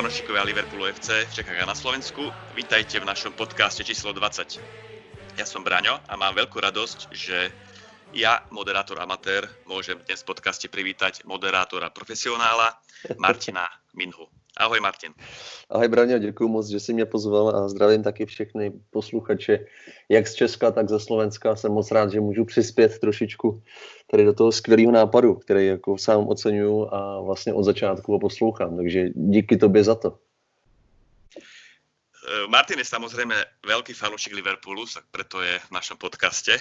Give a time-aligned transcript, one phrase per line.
[0.00, 2.32] Fanúšikovia Liverpoolu FC v na Slovensku.
[2.56, 4.56] Vítajte v našom podcaste číslo 20.
[5.36, 7.52] Ja som Braňo a mám veľkú radosť, že
[8.08, 12.80] ja, moderátor amatér, môžem dnes v podcaste privítať moderátora profesionála
[13.20, 14.39] Martina Minhu.
[14.56, 15.14] Ahoj Martin.
[15.70, 19.66] Ahoj Braňo, děkuji moc, že jsi mě pozval a zdravím taky všechny posluchače,
[20.08, 21.56] jak z Česka, tak ze Slovenska.
[21.56, 23.62] Jsem moc rád, že můžu přispět trošičku
[24.10, 28.76] tady do toho skvělého nápadu, který jako sám oceňuju a vlastně od začátku ho poslouchám.
[28.76, 30.18] Takže díky tobě za to.
[32.30, 33.32] Eh, Martin je samozrejme
[33.64, 36.52] veľký fanúšik Liverpoolu, tak preto je v našom podcaste.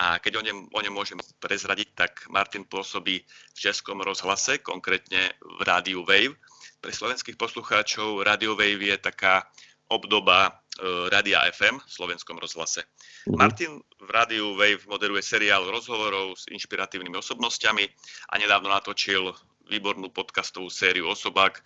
[0.00, 3.20] A keď o ňom, o ňom môžem prezradiť, tak Martin pôsobí
[3.54, 6.34] v Českom rozhlase, konkrétne v rádiu Wave
[6.82, 9.46] pre slovenských poslucháčov Radio Wave je taká
[9.86, 12.82] obdoba uh, Radia FM v slovenskom rozhlase.
[12.82, 13.38] Mm-hmm.
[13.38, 17.84] Martin v Rádiu Wave moderuje seriál rozhovorov s inšpiratívnymi osobnosťami
[18.28, 19.30] a nedávno natočil
[19.70, 21.62] výbornú podcastovú sériu Osobák,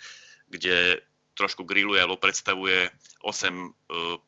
[0.53, 1.01] kde
[1.33, 2.93] trošku grilluje alebo predstavuje
[3.25, 4.21] 8 uh, e,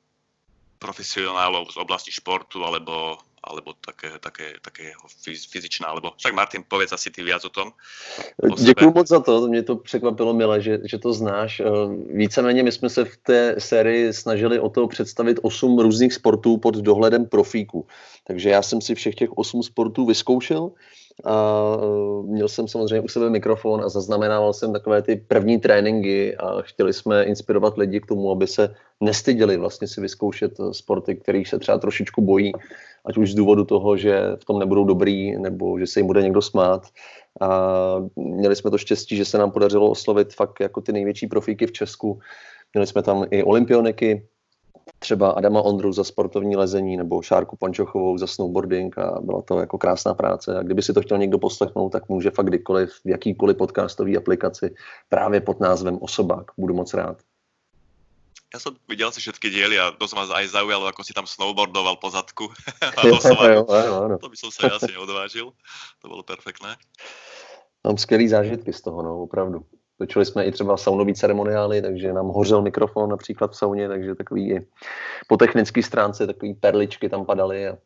[0.81, 4.92] profesionálov z oblasti športu alebo alebo také, také, také
[5.50, 7.72] fyzičná, alebo však Martin, povedz asi ty viac o tom.
[8.58, 11.61] Děkuji moc za to, mě to překvapilo, Mile, že, že to znáš.
[11.61, 11.64] Eh,
[12.14, 16.75] víceméně my jsme se v té sérii snažili o to představit osm různých sportů pod
[16.75, 17.86] dohledem profíků.
[18.27, 20.70] Takže já jsem si všech těch osm sportů vyzkoušel
[21.24, 26.36] a e, měl jsem samozřejmě u sebe mikrofon a zaznamenával jsem takové ty první tréninky
[26.36, 31.16] a chtěli jsme inspirovat lidi k tomu, aby se nestyděli vlastně si vyzkoušet e, sporty,
[31.16, 32.52] kterých se třeba trošičku bojí,
[33.05, 36.22] ať už z důvodu toho, že v tom nebudou dobrý, nebo že se jim bude
[36.22, 36.86] někdo smát.
[37.41, 37.48] A
[38.16, 41.72] měli jsme to štěstí, že se nám podařilo oslovit fakt jako ty největší profíky v
[41.72, 42.21] Česku.
[42.75, 44.28] Měli jsme tam i olympioniky,
[44.98, 49.78] třeba Adama Ondru za sportovní lezení nebo Šárku Pančochovou za snowboarding a byla to jako
[49.78, 50.59] krásná práce.
[50.59, 54.75] A kdyby si to chtěl někdo poslechnout, tak může fakt kdykoliv v jakýkoliv podcastové aplikaci
[55.09, 56.47] právě pod názvem Osobák.
[56.59, 57.16] Budu moc rád.
[58.48, 62.00] Ja som videl si všetky diely a dosť ma aj zaujalo, ako si tam snowboardoval
[62.00, 62.48] po zadku.
[63.04, 65.53] jo, jo, jo, To by som sa asi neodvážil.
[66.00, 66.80] To bolo perfektné.
[67.84, 69.69] Mám skvělý zážitky z toho, no, opravdu.
[69.98, 74.53] Točili jsme i třeba saunový ceremoniály, takže nám hořel mikrofon například v sauně, takže takový
[74.53, 74.66] i
[75.26, 77.78] po technické stránce takový perličky tam padaly a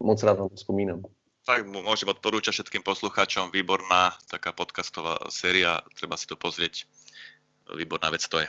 [0.00, 1.02] moc rád na to vzpomínám.
[1.42, 6.86] Tak môžem odporúčať všetkým poslucháčom, výborná taká podcastová séria, treba si to pozrieť,
[7.76, 8.48] výborná vec to je.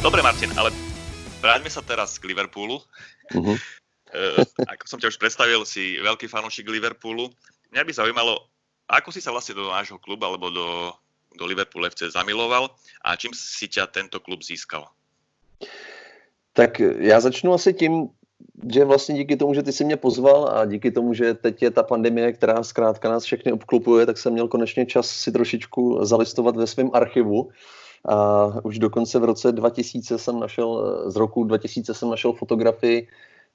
[0.00, 0.91] Dobre Martin, ale
[1.42, 2.78] vráťme sa teraz k Liverpoolu.
[3.34, 3.58] Uh-huh.
[4.72, 7.32] ako som ťa už predstavil, si veľký fanúšik Liverpoolu.
[7.72, 8.46] Mňa by zaujímalo,
[8.88, 10.92] ako si sa vlastne do nášho klubu alebo do,
[11.36, 12.68] do Liverpoolu FC zamiloval
[13.04, 14.88] a čím si ťa tento klub získal?
[16.52, 18.08] Tak já začnu asi tím,
[18.72, 21.70] že vlastně díky tomu, že ty si mě pozval a díky tomu, že teď je
[21.70, 26.56] ta pandemie, která zkrátka nás všechny obklupuje, tak jsem měl konečně čas si trošičku zalistovat
[26.56, 27.50] ve svém archivu
[28.08, 33.08] a už dokonce v roce 2000 jsem našel, z roku 2000 jsem našel fotografii,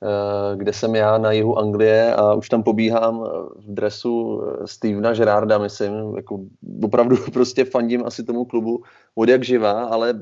[0.04, 3.24] eh, kde jsem já na jihu Anglie a už tam pobíhám
[3.56, 6.40] v dresu eh, Stevena Gerarda, myslím, jako
[6.84, 8.84] opravdu prostě fandím asi tomu klubu
[9.16, 10.14] od jak živá, ale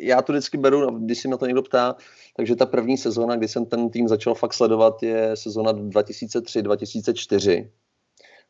[0.00, 1.96] já to vždycky beru, když si na to někdo ptá,
[2.36, 7.68] takže ta první sezóna, kdy jsem ten tým začal fakt sledovat, je sezóna 2003-2004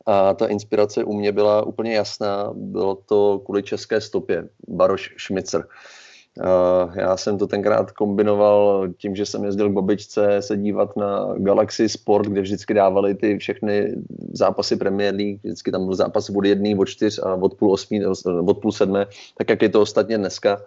[0.07, 2.51] a ta inspirace u mě byla úplně jasná.
[2.55, 5.67] Bylo to kvůli české stopě, Baroš Šmicer.
[6.95, 11.89] Já jsem to tenkrát kombinoval tím, že jsem jezdil k babičce se dívat na Galaxy
[11.89, 13.95] Sport, kde vždycky dávali ty všechny
[14.33, 18.07] zápasy Premier League, vždycky tam byl zápas od jedný, od čtyř a od půl osmí,
[18.47, 19.07] od půl sedmé,
[19.39, 20.63] tak jak je to ostatně dneska.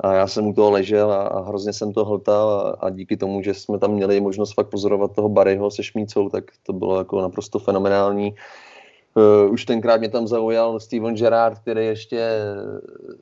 [0.00, 3.16] A já jsem u toho ležel a, a hrozně jsem to hltal a, a díky
[3.16, 6.98] tomu, že jsme tam měli možnost fakt pozorovat toho Barryho se Šmícou, tak to bylo
[6.98, 8.34] jako naprosto fenomenální.
[9.14, 12.40] Uh, už tenkrát mě tam zaujal Steven Gerrard, který ještě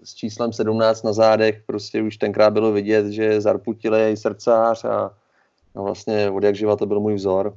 [0.04, 5.14] s číslem 17 na zádech, prostě už tenkrát bylo vidět, že je zarputilý srdcář a,
[5.74, 7.56] a vlastně od jak živa to byl můj vzor.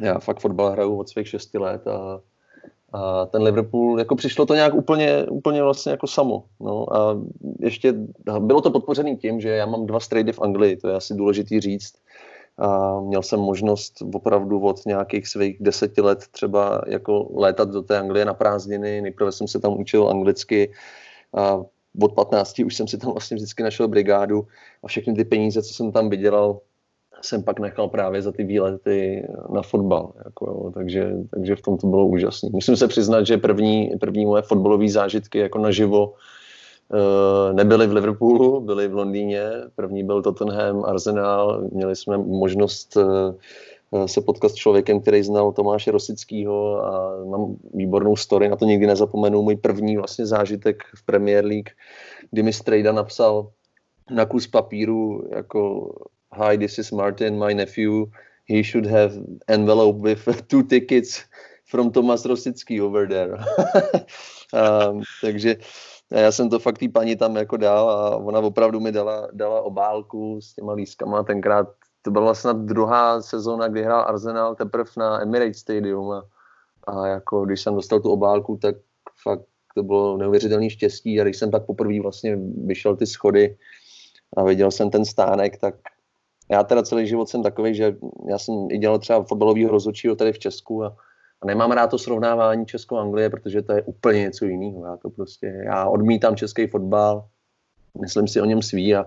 [0.00, 2.20] Já fakt fotbal hraju od svých 6 let a
[2.92, 6.44] a ten Liverpool, jako přišlo to nějak úplně, úplně vlastně jako samo.
[6.60, 7.18] No a
[7.60, 7.94] ještě
[8.38, 11.60] bylo to podpořený tím, že já mám dva strejdy v Anglii, to je asi důležitý
[11.60, 11.94] říct.
[12.58, 17.98] A měl jsem možnost opravdu od nějakých svých deseti let třeba jako létat do té
[17.98, 19.00] Anglie na prázdniny.
[19.00, 20.72] Nejprve jsem se tam učil anglicky
[21.34, 21.62] a
[22.02, 24.46] od 15 už jsem si tam vlastně vždycky našel brigádu
[24.82, 26.60] a všechny ty peníze, co jsem tam vydělal,
[27.22, 30.12] jsem pak nechal právě za ty výlety na fotbal.
[30.24, 32.48] Jako, jo, takže, takže v tom to bylo úžasné.
[32.52, 38.60] Musím se přiznat, že první, první moje fotbalové zážitky jako naživo uh, nebyly v Liverpoolu,
[38.60, 39.50] byly v Londýně.
[39.74, 41.62] První byl Tottenham, Arsenal.
[41.72, 48.16] Měli jsme možnost eh, se potkat s člověkem, který znal Tomáše Rosického a mám výbornou
[48.16, 49.42] story, na to nikdy nezapomenu.
[49.42, 51.70] Můj první vlastně zážitek v Premier League,
[52.30, 53.48] kdy mi Strejda napsal
[54.10, 55.90] na kus papíru jako
[56.36, 58.12] Hi, this is Martin, my nephew.
[58.44, 59.16] He should have
[59.48, 61.24] envelope with two tickets
[61.64, 63.40] from Tomas Rosický over there.
[64.52, 65.56] um, takže
[66.10, 69.62] já jsem to fakt tý paní tam jako dal a ona opravdu mi dala, dala
[69.62, 71.22] obálku s těma lískama.
[71.22, 71.68] Tenkrát
[72.02, 76.24] to byla snad druhá sezóna, kdy hrál Arsenal teprve na Emirates Stadium a,
[76.86, 78.76] a jako když jsem dostal tu obálku, tak
[79.22, 79.42] fakt
[79.74, 83.56] to bylo neuvěřitelné štěstí a když jsem tak poprvé vlastně vyšel ty schody
[84.36, 85.74] a viděl jsem ten stánek, tak
[86.48, 87.96] já teda celý život jsem takový, že
[88.28, 90.96] já jsem i dělal třeba fotbalového rozhodčího tady v Česku a,
[91.42, 94.84] a nemám rád to srovnávání Česko-Anglie, protože to je úplně něco jiného.
[94.86, 97.24] Já to prostě, já odmítám český fotbal,
[98.00, 99.06] myslím si o něm svý a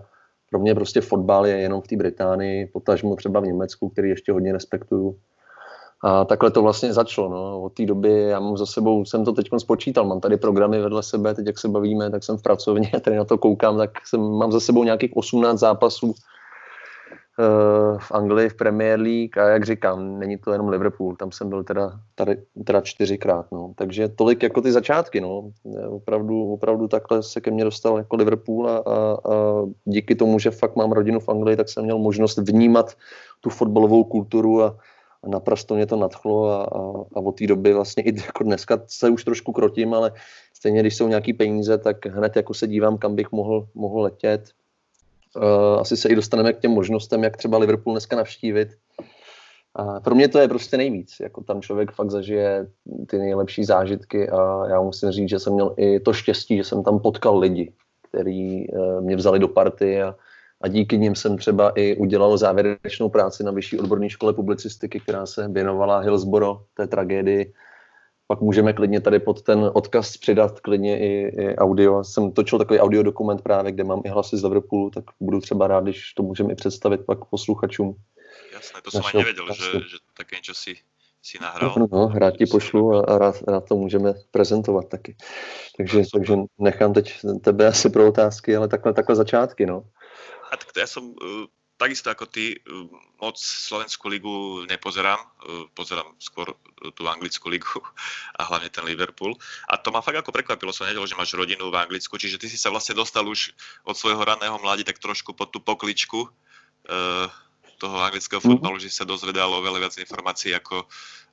[0.49, 4.31] pro mě prostě fotbal je jenom v té Británii, potažmo třeba v Německu, který ještě
[4.31, 5.19] hodně respektuju.
[6.03, 7.29] A takhle to vlastně začalo.
[7.29, 7.61] No.
[7.61, 11.03] Od té doby já mám za sebou, jsem to teď spočítal, mám tady programy vedle
[11.03, 14.21] sebe, teď jak se bavíme, tak jsem v pracovně, tady na to koukám, tak jsem,
[14.21, 16.13] mám za sebou nějakých 18 zápasů
[17.97, 21.63] v Anglii v Premier League a jak říkám, není to jenom Liverpool, tam jsem byl
[21.63, 23.73] teda, tady, teda čtyřikrát, no.
[23.75, 25.51] takže tolik jako ty začátky, no.
[25.89, 30.51] opravdu, opravdu takhle se ke mně dostal jako Liverpool a, a, a díky tomu, že
[30.51, 32.95] fakt mám rodinu v Anglii, tak jsem měl možnost vnímat
[33.41, 34.77] tu fotbalovou kulturu a,
[35.23, 36.79] a naprosto mě to nadchlo a, a,
[37.15, 40.11] a od té doby vlastně i jako dneska se už trošku krotím, ale
[40.53, 44.49] stejně, když jsou nějaký peníze, tak hned jako se dívám, kam bych mohl, mohl letět
[45.79, 48.69] asi se i dostaneme k těm možnostem, jak třeba Liverpool dneska navštívit.
[49.75, 51.15] A pro mě to je prostě nejvíc.
[51.21, 52.67] Jako tam člověk fakt zažije
[53.07, 56.83] ty nejlepší zážitky a já musím říct, že jsem měl i to štěstí, že jsem
[56.83, 57.73] tam potkal lidi,
[58.09, 60.15] kteří uh, mě vzali do party a,
[60.61, 65.25] a díky nim jsem třeba i udělal závěrečnou práci na vyšší odborné škole publicistiky, která
[65.25, 67.53] se věnovala Hillsboro, té tragédii
[68.31, 72.03] pak můžeme klidně tady pod ten odkaz přidat klidně i, i audio.
[72.03, 75.67] Jsem točil takový audio dokument právě, kde mám i hlasy z Liverpoolu, tak budu třeba
[75.67, 77.95] rád, když to můžeme i představit pak posluchačům.
[78.53, 80.75] Jasné, to jsem ani nevěděl, že, že také něco si,
[81.23, 81.75] si nahrál.
[81.77, 85.15] No, no, rád ti pošlu a, a rád, rád, to můžeme prezentovat taky.
[85.77, 89.83] Takže, takže nechám teď tebe asi pro otázky, ale takhle, takhle začátky, no.
[90.51, 91.15] A tak to já jsem uh,
[91.79, 92.59] takisto ako ty
[93.23, 95.17] moc Slovenskú ligu nepozerám,
[95.71, 96.51] pozerám skôr
[96.99, 97.71] tú anglickú ligu
[98.39, 99.39] a hlavne ten Liverpool.
[99.71, 102.51] A to ma fakt ako prekvapilo, som nevedel, že máš rodinu v Anglicku, čiže ty
[102.51, 103.55] si sa vlastne dostal už
[103.87, 107.27] od svojho raného mladí tak trošku pod tú pokličku uh,
[107.79, 108.47] toho anglického mhm.
[108.51, 108.91] fotbalu, mm-hmm.
[108.91, 110.83] že sa dozvedal oveľa viac informácií ako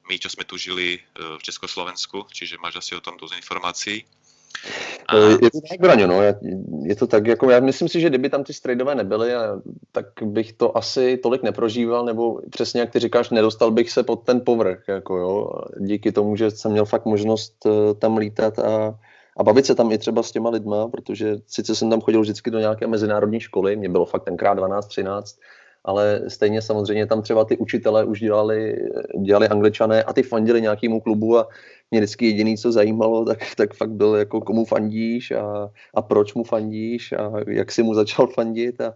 [0.07, 4.07] my, čo sme tu žili v Československu, čiže máš asi o tom dosť informácií.
[5.09, 5.17] A...
[5.17, 6.23] Je to tak, Braňo, no.
[6.83, 9.33] Je to tak, jako já myslím si, že kdyby tam ty strejdové nebyly,
[9.93, 14.17] tak bych to asi tolik neprožíval, nebo přesně jak ty říkáš, nedostal bych se pod
[14.23, 15.51] ten povrch, jako jo.
[15.81, 18.99] Díky tomu, že jsem měl fakt možnost eh, tam lítat a,
[19.37, 22.51] a bavit se tam i třeba s těma lidma, protože sice jsem tam chodil vždycky
[22.51, 25.37] do nějaké mezinárodní školy, mě bylo fakt tenkrát 12, 13,
[25.85, 28.77] ale stejně samozřejmě tam třeba ty učitelé už dělali,
[29.25, 31.49] dělali angličané a ty fandili nějakému klubu a
[31.91, 36.35] mě vždycky jediný, co zajímalo, tak, tak fakt byl jako komu fandíš a, a proč
[36.35, 38.95] mu fandíš a jak si mu začal fandit a,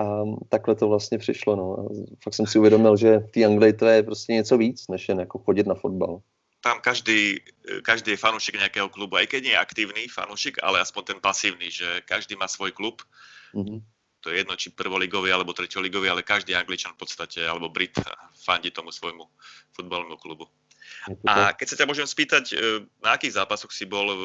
[0.00, 1.56] a takhle to vlastně přišlo.
[1.56, 1.78] No.
[1.78, 1.82] A
[2.24, 5.20] fakt jsem si uvědomil, že v té Anglii to je prostě něco víc, než jen
[5.20, 6.20] jako chodit na fotbal.
[6.60, 7.36] Tam každý,
[7.82, 11.86] každý je fanúšik nějakého klubu, keď nie je aktívny fanúšik, ale aspoň ten pasívny, že
[12.04, 13.02] každý má svoj klub.
[13.54, 13.80] Mm-hmm
[14.26, 17.94] to je jedno, či prvoligový alebo treťoligový, ale každý Angličan v podstate, alebo Brit
[18.42, 19.22] fandí tomu svojmu
[19.70, 20.50] futbalovému klubu.
[21.26, 22.56] A keď sa ťa môžem spýtať, e,
[23.04, 24.24] na akých zápasoch si bol v,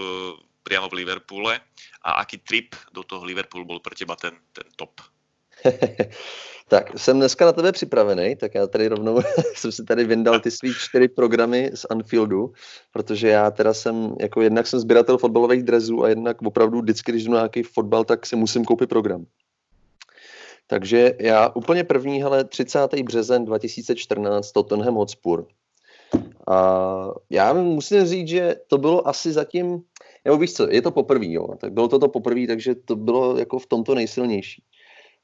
[0.64, 1.62] priamo v Liverpoole
[2.06, 5.02] a aký trip do toho Liverpoolu byl pro teba ten, ten top?
[6.68, 9.22] tak, jsem dneska na tebe připravený, tak já tady rovnou
[9.56, 12.54] jsem si tady vyndal ty svý čtyři programy z Anfieldu,
[12.92, 17.24] protože já teda jsem, jako jednak jsem sběratel fotbalových drezů a jednak opravdu vždycky, když
[17.24, 19.26] jdu na nějaký fotbal, tak si musím koupit program.
[20.68, 22.80] Takže já úplně první, hele, 30.
[23.04, 25.46] březen 2014, Tottenham Hotspur.
[26.48, 29.82] A já musím říct, že to bylo asi zatím,
[30.26, 33.38] nebo víš co, je to poprvé, jo, tak bylo to to poprvé, takže to bylo
[33.38, 34.64] jako v tomto nejsilnější.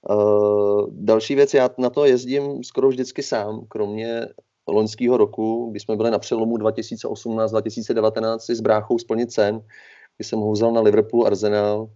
[0.09, 4.27] Uh, další věc, já na to jezdím skoro vždycky sám, kromě
[4.67, 9.61] loňského roku, kdy jsme byli na přelomu 2018-2019 s bráchou splnit sen,
[10.17, 11.89] kdy jsem ho vzal na Liverpool Arsenal,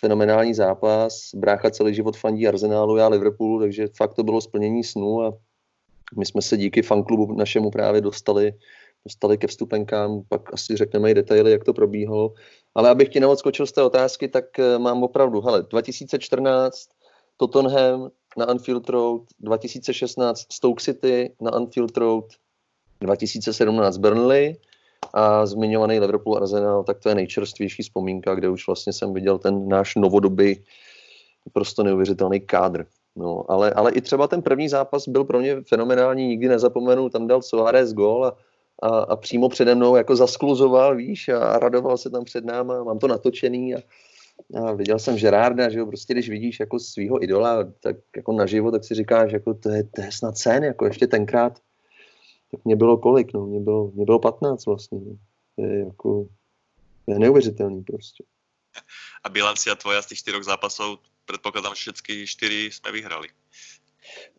[0.00, 5.22] fenomenální zápas, brácha celý život fandí Arsenálu, já Liverpoolu, takže fakt to bylo splnění snu
[5.22, 5.32] a
[6.16, 8.52] my jsme se díky fanklubu našemu právě dostali,
[9.04, 12.34] dostali ke vstupenkám, pak asi řekneme i detaily, jak to probíhalo.
[12.74, 16.88] Ale abych ti neodskočil z té otázky, tak eh, mám opravdu, hele, 2014
[17.36, 22.24] Tottenham, na Anfield Road, 2016 Stoke City na Anfield Road,
[23.00, 24.56] 2017 Burnley
[25.14, 29.68] a zmiňovaný Liverpool Arsenal, tak to je nejčerstvější vzpomínka, kde už vlastně jsem viděl ten
[29.68, 30.64] náš novodobý,
[31.52, 32.86] prostě neuvěřitelný kádr.
[33.16, 37.26] No, ale, ale i třeba ten první zápas byl pro mě fenomenální, nikdy nezapomenu, tam
[37.26, 38.36] dal Suárez gól a,
[38.82, 42.84] a, a přímo přede mnou jako zaskluzoval, víš, a, a radoval se tam před náma,
[42.84, 43.78] mám to natočený a,
[44.54, 48.70] a viděl jsem Gerarda, že jo, prostě když vidíš jako svého idola, tak jako naživo,
[48.70, 51.58] tak si říkáš, jako to je, to je snad sen, jako ještě tenkrát,
[52.50, 55.16] tak mě bylo kolik, no, mě bylo, mě bylo 15 vlastně, no.
[55.64, 56.26] je jako,
[57.06, 58.24] je neuvěřitelný prostě.
[59.24, 63.28] A bilancia tvoja z těch čtyřech zápasů, předpokládám, že všechny čtyři jsme vyhrali.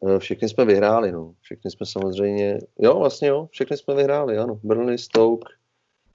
[0.07, 1.33] E, všechny jsme vyhráli, no.
[1.41, 4.59] Všechny jsme samozřejmě, jo, vlastně jo, všechny jsme vyhráli, ano.
[4.63, 5.53] Burnley, Stoke,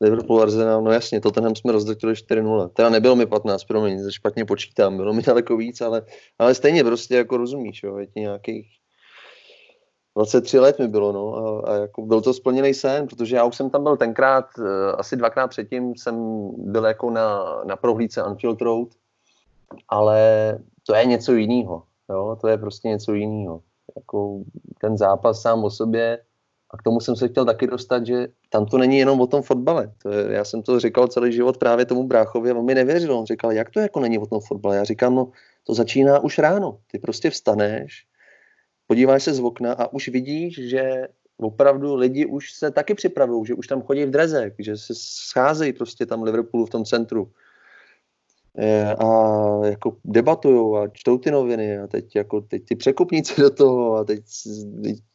[0.00, 2.69] Liverpool, Arsenal, no jasně, Tottenham jsme rozdrtili 4-0.
[2.69, 6.03] Teda nebylo mi 15, promiň, špatně počítám, bylo mi daleko víc, ale,
[6.39, 8.67] ale stejně prostě jako rozumíš, jo, je nějakých
[10.17, 13.57] 23 let mi bylo, no, a, a jako byl to splněný sen, protože já už
[13.57, 14.67] jsem tam byl tenkrát, uh,
[14.99, 16.15] asi dvakrát předtím jsem
[16.57, 18.89] byl jako na, na prohlídce Anfield Road,
[19.89, 23.62] ale to je něco jiného, jo, to je prostě něco jiného.
[23.97, 24.43] Jako
[24.81, 26.19] ten zápas sám o sobě,
[26.71, 29.43] a k tomu jsem se chtěl taky dostat, že tam to není jenom o tom
[29.43, 29.93] fotbale.
[30.03, 33.19] To je, já jsem to říkal celý život právě tomu bráchovi a on mi nevěřil.
[33.19, 34.77] On říkal, jak to jako není o tom fotbale?
[34.77, 35.31] Já říkám, no
[35.67, 36.79] to začíná už ráno.
[36.91, 38.07] Ty prostě vstaneš,
[38.87, 43.55] podíváš se z okna a už vidíš, že opravdu lidi už se taky připravují, že
[43.55, 47.33] už tam chodí v drezech, že se scházejí prostě tam Liverpoolu v tom centru
[48.99, 53.97] a jako debatujou a čtou ty noviny a teď jako teď ty překupníci do toho
[53.97, 54.21] a teď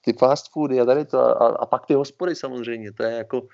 [0.02, 3.48] ty fast foody a tady to a, a pak ty hospody samozřejmě, to je jako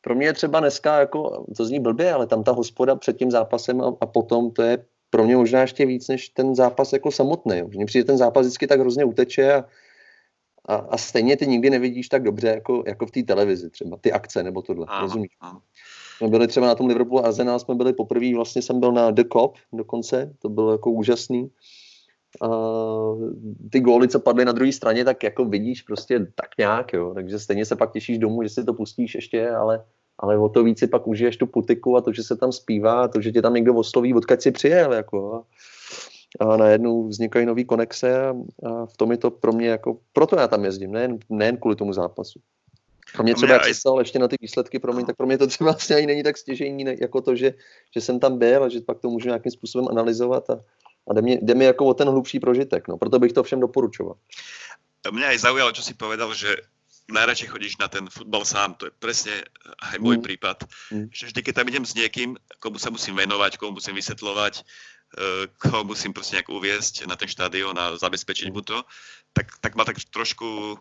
[0.00, 3.30] pro mě je třeba dneska jako, to zní blbě, ale tam ta hospoda před tím
[3.30, 7.10] zápasem a, a potom to je pro mě možná ještě víc než ten zápas jako
[7.10, 7.62] samotný.
[7.62, 9.64] Mně přijde ten zápas vždycky tak hrozně uteče a,
[10.68, 14.12] a, a stejně ty nikdy nevidíš tak dobře jako, jako v té televizi třeba, ty
[14.12, 15.36] akce nebo tohle, aha, rozumíš?
[15.40, 15.62] Aha.
[16.20, 19.22] Jsme byli třeba na tom Liverpoolu Arsenal, jsme byli poprvé, vlastně jsem byl na The
[19.32, 21.50] Cop dokonce, to bylo jako úžasný.
[22.42, 22.48] A
[23.70, 27.14] ty góly, co padly na druhé straně, tak jako vidíš prostě tak nějak, jo.
[27.14, 29.84] Takže stejně se pak těšíš domů, že si to pustíš ještě, ale
[30.18, 33.02] ale o to víc si pak užiješ tu putiku a to, že se tam zpívá,
[33.02, 35.34] a to, že tě tam někdo osloví, odkud si přijel, jako.
[35.34, 35.44] A,
[36.44, 38.34] a najednou vznikají nový konexe a,
[38.66, 41.76] a, v tom je to pro mě jako, proto já tam jezdím, nejen, nejen kvůli
[41.76, 42.40] tomu zápasu.
[43.18, 45.46] A mě třeba, jak přestal ještě na ty výsledky, pro mě, tak pro mě to
[45.46, 47.54] třeba vlastně ani není tak stěžení, jako to, že,
[47.94, 50.60] že jsem tam byl a že pak to můžu nějakým způsobem analyzovat a,
[51.08, 52.98] a jde, mě, jde mi jako o ten hlubší prožitek, no.
[52.98, 54.16] proto bych to všem doporučoval.
[55.00, 56.60] Mňa aj zaujalo, čo si povedal, že
[57.08, 59.34] najradšej chodíš na ten futbal sám, to je presne
[59.80, 60.24] aj môj mm.
[60.24, 60.58] prípad.
[60.92, 61.08] Mm.
[61.10, 62.30] Že vždy, keď tam idem s niekým,
[62.62, 67.26] komu sa musím venovať, komu musím vysvetľovať, uh, koho musím proste nejak uviesť na ten
[67.26, 68.84] štadión a zabezpečiť mu to,
[69.34, 70.78] tak, tak ma tak trošku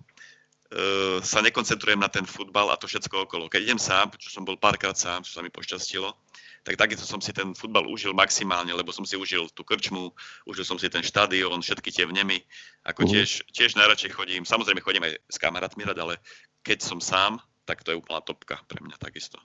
[1.26, 3.50] sa nekoncentrujem na ten futbal a to všetko okolo.
[3.50, 6.14] Keď idem sám, čo som bol párkrát sám, čo sa mi pošťastilo,
[6.62, 10.14] tak takisto som si ten futbal užil maximálne, lebo som si užil tú krčmu,
[10.46, 12.44] užil som si ten štadión, všetky tie vnemy,
[12.86, 13.14] ako uh-huh.
[13.18, 16.16] tiež, tiež najradšej chodím, samozrejme chodím aj s kamarátmi rád, ale
[16.62, 19.38] keď som sám, tak to je úplná topka pre mňa takisto.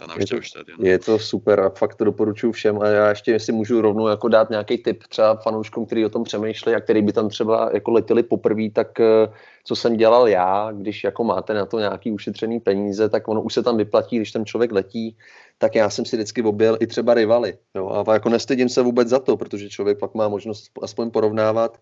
[0.00, 0.36] Ta je, to,
[0.80, 4.28] je to super a fakt to doporučuji všem a já ještě si můžu rovnou jako
[4.28, 7.90] dát nějaký tip třeba fanouškům, kteří o tom přemýšleli a který by tam třeba jako
[7.90, 9.28] letěli poprvé, tak eh,
[9.64, 13.54] co jsem dělal já, když jako máte na to nějaký ušetřený peníze, tak ono už
[13.54, 15.16] se tam vyplatí, když ten člověk letí,
[15.58, 17.58] tak já jsem si vždycky objel i třeba rivaly.
[17.74, 21.78] Jo, a jako nestydím se vůbec za to, protože člověk pak má možnost aspoň porovnávat.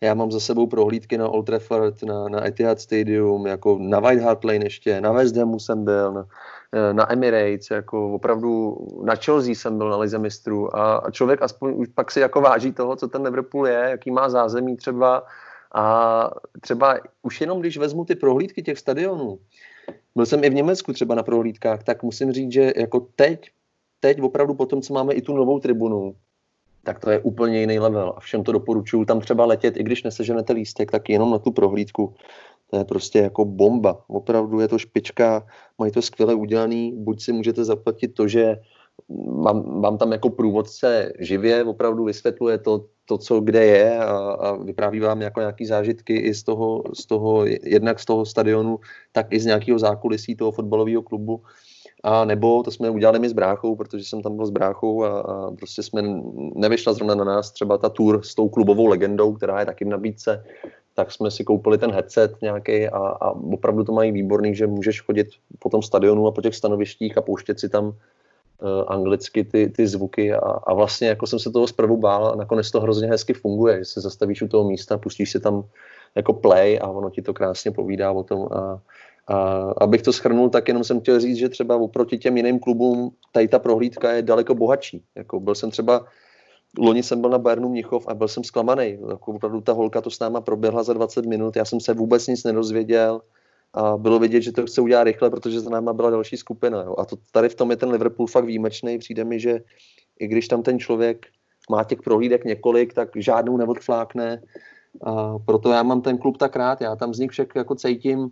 [0.00, 4.22] Já mám za sebou prohlídky na Old Trafford, na, na Etihad Stadium, jako na White
[4.22, 6.26] Hart Lane ještě, na West Hamu jsem byl, na,
[6.92, 10.76] na Emirates, jako opravdu na Chelsea jsem byl na Lize mistrů.
[10.76, 14.10] A, a člověk aspoň už pak si jako váží toho, co ten Liverpool je, jaký
[14.10, 15.26] má zázemí třeba.
[15.74, 19.38] A třeba už jenom když vezmu ty prohlídky těch stadionů,
[20.14, 23.50] byl jsem i v Německu třeba na prohlídkách, tak musím říct, že jako teď,
[24.00, 26.16] teď opravdu po tom, co máme i tu novou tribunu,
[26.86, 30.02] tak to je úplně jiný level a všem to doporučuju tam třeba letět, i když
[30.02, 32.14] neseženete lístek, tak jenom na tu prohlídku.
[32.70, 34.04] To je prostě jako bomba.
[34.08, 35.46] Opravdu je to špička,
[35.78, 38.56] mají to skvěle udělaný, buď si můžete zaplatit to, že
[39.28, 44.56] mám, mám tam jako průvodce živě, opravdu vysvětluje to, to co kde je a, a
[44.56, 48.78] vypráví vám jako nějaký zážitky i z toho, z toho, jednak z toho stadionu,
[49.12, 51.42] tak i z nějakého zákulisí toho fotbalového klubu.
[52.06, 55.20] A nebo to jsme udělali my s bráchou, protože jsem tam byl s bráchou a,
[55.20, 56.02] a prostě jsme
[56.54, 59.88] nevyšla zrovna na nás třeba ta tour s tou klubovou legendou, která je taky v
[59.88, 60.44] nabídce,
[60.94, 65.00] tak jsme si koupili ten headset nějaký a, a opravdu to mají výborný, že můžeš
[65.00, 65.26] chodit
[65.58, 67.92] po tom stadionu a po těch stanovištích a pouštět si tam
[68.86, 70.34] anglicky ty, ty zvuky.
[70.34, 73.78] A, a vlastně jako jsem se toho zprvu bál a nakonec to hrozně hezky funguje,
[73.78, 75.64] že se zastavíš u toho místa, pustíš si tam
[76.14, 78.80] jako play a ono ti to krásně povídá o tom a,
[79.28, 83.10] a abych to schrnul, tak jenom jsem chtěl říct, že třeba oproti těm jiným klubům
[83.32, 85.02] tady ta prohlídka je daleko bohatší.
[85.14, 86.06] Jako byl jsem třeba
[86.78, 88.98] Loni jsem byl na Bayernu Mnichov a byl jsem zklamaný.
[89.10, 92.26] Jako opravdu ta holka to s náma proběhla za 20 minut, já jsem se vůbec
[92.26, 93.20] nic nedozvěděl
[93.74, 96.82] a bylo vidět, že to chce udělat rychle, protože za náma byla další skupina.
[96.82, 96.94] Jo.
[96.98, 98.98] A to, tady v tom je ten Liverpool fakt výjimečný.
[98.98, 99.60] Přijde mi, že
[100.20, 101.26] i když tam ten člověk
[101.70, 104.42] má těch prohlídek několik, tak žádnou neodflákne.
[105.02, 106.80] A proto já mám ten klub tak rád.
[106.80, 108.30] Já tam z nich však jako cítím,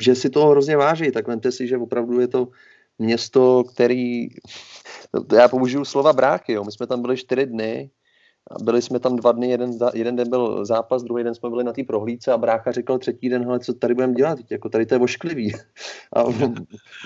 [0.00, 1.10] že si to hrozně váží.
[1.10, 2.48] Tak vemte si, že opravdu je to
[2.98, 4.28] město, který,
[5.36, 6.64] já použiju slova bráky, jo.
[6.64, 7.90] my jsme tam byli čtyři dny,
[8.62, 11.72] byli jsme tam dva dny, jeden, jeden den byl zápas, druhý den jsme byli na
[11.72, 14.94] té prohlídce a brácha řekl třetí den, hele, co tady budeme dělat, jako tady to
[14.94, 15.52] je ošklivý.
[16.12, 16.24] A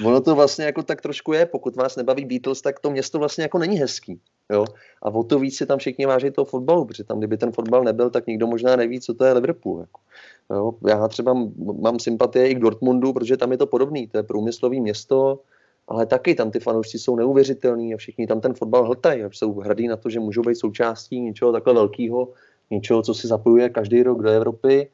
[0.04, 3.42] ono to vlastně jako tak trošku je, pokud vás nebaví Beatles, tak to město vlastně
[3.42, 4.20] jako není hezký.
[4.52, 4.64] Jo?
[5.02, 7.84] A o to víc si tam všichni váží toho fotbalu, protože tam, kdyby ten fotbal
[7.84, 9.80] nebyl, tak nikdo možná neví, co to je Liverpool.
[9.80, 10.00] Jako.
[10.50, 10.72] Jo?
[10.86, 11.34] Já třeba
[11.80, 15.40] mám sympatie i k Dortmundu, protože tam je to podobný, to je průmyslový město,
[15.88, 19.60] ale taky tam ty fanoušci jsou neuvěřitelní a všichni tam ten fotbal hltají a jsou
[19.60, 22.28] hrdí na to, že můžou být součástí něčeho takhle velkého,
[22.70, 24.88] něčeho, co si zapojuje každý rok do Evropy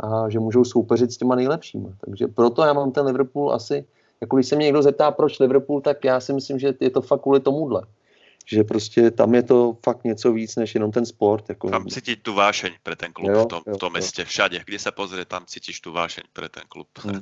[0.00, 1.88] a že můžou soupeřit s těma nejlepšími.
[2.04, 3.84] Takže proto já mám ten Liverpool asi,
[4.20, 7.00] jako když se mě někdo zeptá, proč Liverpool, tak já si myslím, že je to
[7.00, 7.82] fakt kvůli tomuhle.
[8.52, 11.48] Že prostě tam je to fakt něco víc, než jenom ten sport.
[11.48, 11.70] Jako...
[11.70, 14.62] Tam cítíš tu vášeň pro ten klub jo, v tom, jo, v tom městě, všade,
[14.64, 16.88] kde se pozrie, tam cítíš tu vášeň pro ten klub.
[16.98, 17.20] Hmm.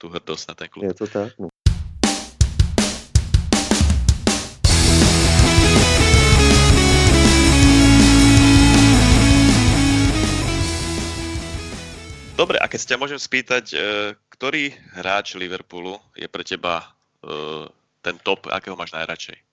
[0.00, 0.84] tu hrdost na ten klub.
[0.84, 1.48] Je to tak, no.
[12.38, 13.76] Dobre, a keď sa ťa môžem spýtať, e,
[14.30, 16.86] ktorý hráč Liverpoolu je pre teba
[17.18, 17.66] e,
[17.98, 19.47] ten top, akého máš najradšej?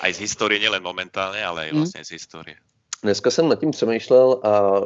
[0.00, 1.80] Aj z histórie, nielen momentálně, ale i hmm.
[1.80, 2.56] vlastně z histórie.
[3.02, 4.80] Dneska jsem nad tím přemýšlel a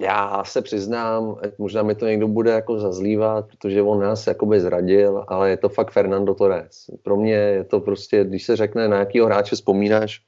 [0.00, 5.24] já se přiznám, možná mi to někdo bude jako zazlívat, protože on nás jakoby zradil,
[5.28, 6.90] ale je to fakt Fernando Torres.
[7.02, 10.20] Pro mě je to prostě, když se řekne, na jakýho hráče vzpomínáš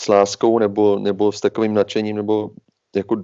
[0.00, 2.50] s láskou nebo, nebo s takovým nadšením, nebo
[2.96, 3.22] jako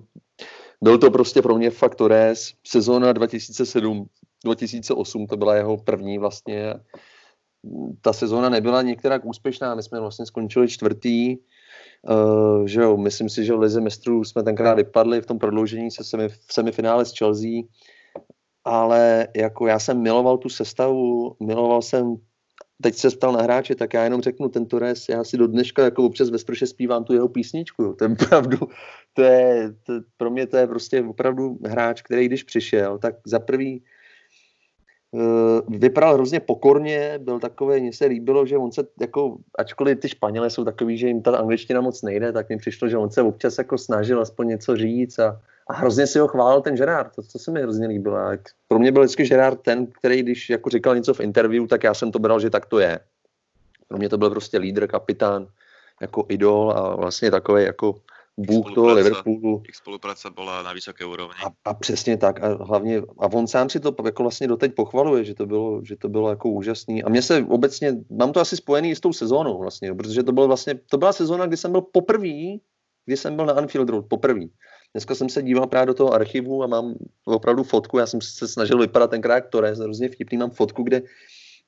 [0.83, 2.53] byl to prostě pro mě fakt Torres.
[2.66, 6.75] Sezóna 2007-2008, to byla jeho první vlastně.
[8.01, 11.37] Ta sezóna nebyla některak úspěšná, my jsme vlastně skončili čtvrtý.
[12.11, 15.90] Uh, že jo, myslím si, že v Lize mistrů jsme tenkrát vypadli v tom prodloužení
[15.90, 17.62] se semi, v semifinále s Chelsea,
[18.64, 22.16] ale jako já jsem miloval tu sestavu, miloval jsem
[22.83, 25.85] teď se ptal na hráče, tak já jenom řeknu, ten Torres, já si do dneška
[25.85, 28.59] jako občas ve sprše zpívám tu jeho písničku, to je opravdu,
[29.12, 33.38] to je, to, pro mě to je prostě opravdu hráč, který když přišel, tak za
[33.38, 33.85] prvý
[35.68, 40.51] vypadal hrozně pokorně, byl takový, mně se líbilo, že on se jako, ačkoliv ty Španělé
[40.51, 43.59] jsou takový, že jim ta angličtina moc nejde, tak mi přišlo, že on se občas
[43.59, 47.38] jako snažil aspoň něco říct a, a hrozně si ho chválil ten Gerard, to, to
[47.38, 48.16] se mi hrozně líbilo.
[48.16, 51.85] A pro mě byl vždycky Gerard ten, který když jako říkal něco v interview, tak
[51.85, 53.01] já jsem to bral, že tak to je.
[53.88, 55.46] Pro mě to byl prostě lídr, kapitán,
[56.01, 57.94] jako idol a vlastně takový jako
[58.37, 59.62] bůh toho Liverpoolu.
[59.68, 61.35] Ich spolupráce byla na vysoké úrovni.
[61.47, 62.42] A, a, přesně tak.
[62.42, 65.97] A hlavně, a on sám si to jako vlastně doteď pochvaluje, že to bylo, že
[65.97, 67.05] to bylo jako úžasný.
[67.05, 70.47] A mě se obecně, mám to asi spojený s tou sezónou vlastně, protože to bylo
[70.47, 72.61] vlastně, to byla sezóna, kdy jsem byl poprvý,
[73.07, 74.51] kdy jsem byl na Anfield Road, poprvý.
[74.95, 78.49] Dneska jsem se díval právě do toho archivu a mám opravdu fotku, já jsem se
[78.49, 81.03] snažil vypadat tenkrát Torres, hrozně vtipný, mám fotku, kde,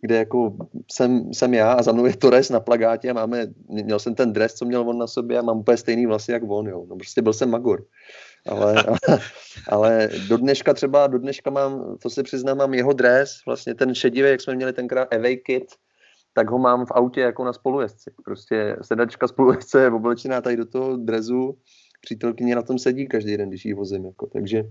[0.04, 0.56] kde jako
[0.92, 4.32] jsem, jsem já a za mnou je Torres na plagátě a máme, měl jsem ten
[4.32, 6.86] dres, co měl on na sobě a mám úplně stejný vlasy jak on, jo.
[6.88, 7.84] No prostě byl jsem magor.
[8.48, 8.74] Ale,
[9.08, 9.18] ale,
[9.68, 13.94] ale do dneška třeba, do dneška mám, to se přiznám, mám jeho dres, vlastně ten
[13.94, 15.64] šedivý, jak jsme měli tenkrát Away Kit,
[16.34, 18.10] tak ho mám v autě jako na spolujezdci.
[18.24, 21.58] Prostě sedačka spolujezdce je oblečená tady do toho drezu
[22.00, 24.04] přítelkyně na tom sedí každý den, když jí vozím.
[24.04, 24.26] Jako.
[24.26, 24.62] Takže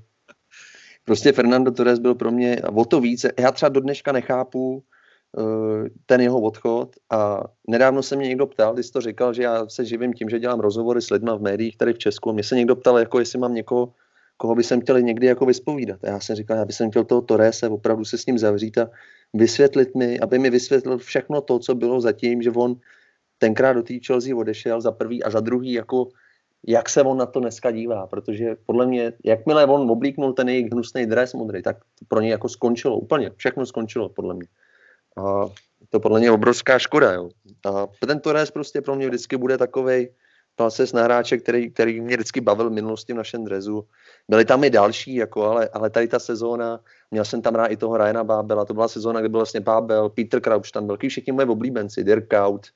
[1.06, 3.32] prostě Fernando Torres byl pro mě o to více.
[3.40, 4.84] Já třeba do dneška nechápu
[6.06, 9.86] ten jeho odchod a nedávno se mě někdo ptal, když to říkal, že já se
[9.86, 12.30] živím tím, že dělám rozhovory s lidmi v médiích tady v Česku.
[12.30, 13.94] A mě se někdo ptal, jako jestli mám někoho,
[14.38, 16.04] koho by jsem chtěl někdy jako vyspovídat.
[16.04, 18.90] A já jsem říkal, já bych chtěl toho Torrese opravdu se s ním zavřít a
[19.34, 22.76] vysvětlit mi, aby mi vysvětlil všechno to, co bylo zatím, že on
[23.38, 26.08] tenkrát do té Chelsea odešel za prvý a za druhý jako
[26.68, 30.72] jak se on na to dneska dívá, protože podle mě, jakmile on oblíknul ten jejich
[30.72, 34.48] hnusný dres modrý, tak pro něj jako skončilo úplně, všechno skončilo podle mě.
[35.18, 35.46] A
[35.90, 37.30] to podle mě je obrovská škoda, jo.
[37.66, 40.10] A ten Torres prostě pro mě vždycky bude takovej,
[40.56, 43.88] Palaces na hráče, který, který mě vždycky bavil v minulosti v našem drezu.
[44.30, 46.80] Byli tam i další, jako, ale, ale tady ta sezóna,
[47.12, 50.10] měl jsem tam rád i toho Ryana Bábela, to byla sezóna, kde byl vlastně Bábel,
[50.10, 52.68] Peter Crouch tam byl, všichni moje oblíbenci, Dirk Out,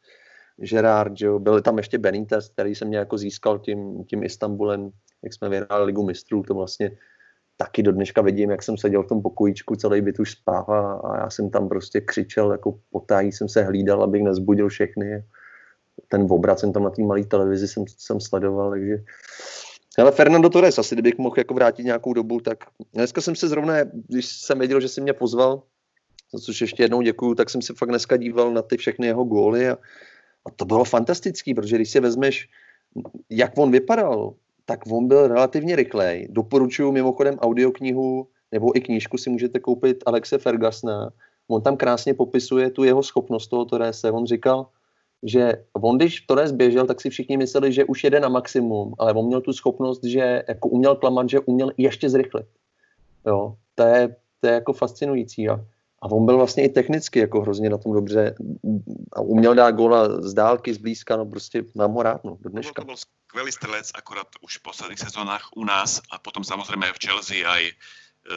[0.58, 4.90] Gerard, jo, byl tam ještě Benitez, který jsem mě jako získal tím, tím Istanbulem,
[5.24, 6.98] jak jsme vyhráli ligu mistrů, to vlastně
[7.58, 11.18] taky do dneška vidím, jak jsem seděl v tom pokojíčku, celý byt už spál a
[11.18, 15.24] já jsem tam prostě křičel, jako potají jsem se hlídal, abych nezbudil všechny.
[16.08, 18.98] Ten obrat jsem tam na té malé televizi jsem, jsem sledoval, takže
[19.98, 22.58] ale Fernando Torres, asi kdybych mohl jako vrátit nějakou dobu, tak
[22.94, 23.74] dneska jsem se zrovna,
[24.08, 25.64] když jsem věděl, že si mě pozval,
[26.34, 29.24] za což ještě jednou děkuju, tak jsem si fakt dneska díval na ty všechny jeho
[29.24, 29.78] góly a,
[30.46, 32.50] a to bylo fantastický, protože když si vezmeš,
[33.30, 34.34] jak on vypadal,
[34.70, 36.28] tak on byl relativně rychlej.
[36.30, 41.10] Doporučuji mimochodem audioknihu nebo i knížku si můžete koupit Alexe Fergasna.
[41.48, 44.12] On tam krásně popisuje tu jeho schopnost toho Torrese.
[44.12, 44.68] On říkal,
[45.24, 49.14] že on, když Torres běžel, tak si všichni mysleli, že už jede na maximum, ale
[49.14, 52.46] on měl tu schopnost, že jako uměl klamat, že uměl ještě zrychlit.
[53.28, 55.50] Jo, to je, to je jako fascinující.
[55.50, 55.66] A,
[56.02, 58.36] a on byl vlastně i technicky jako hrozně na tom dobře
[59.14, 62.50] a uměl dát góla z dálky, z blízka, no prostě mám ho rád, no, do
[62.50, 62.82] dneška.
[62.82, 62.96] To byl
[63.38, 67.46] skvelý strelec, akorát už v posledných sezónach u nás a potom samozrejme aj v Chelsea,
[67.46, 67.74] aj e,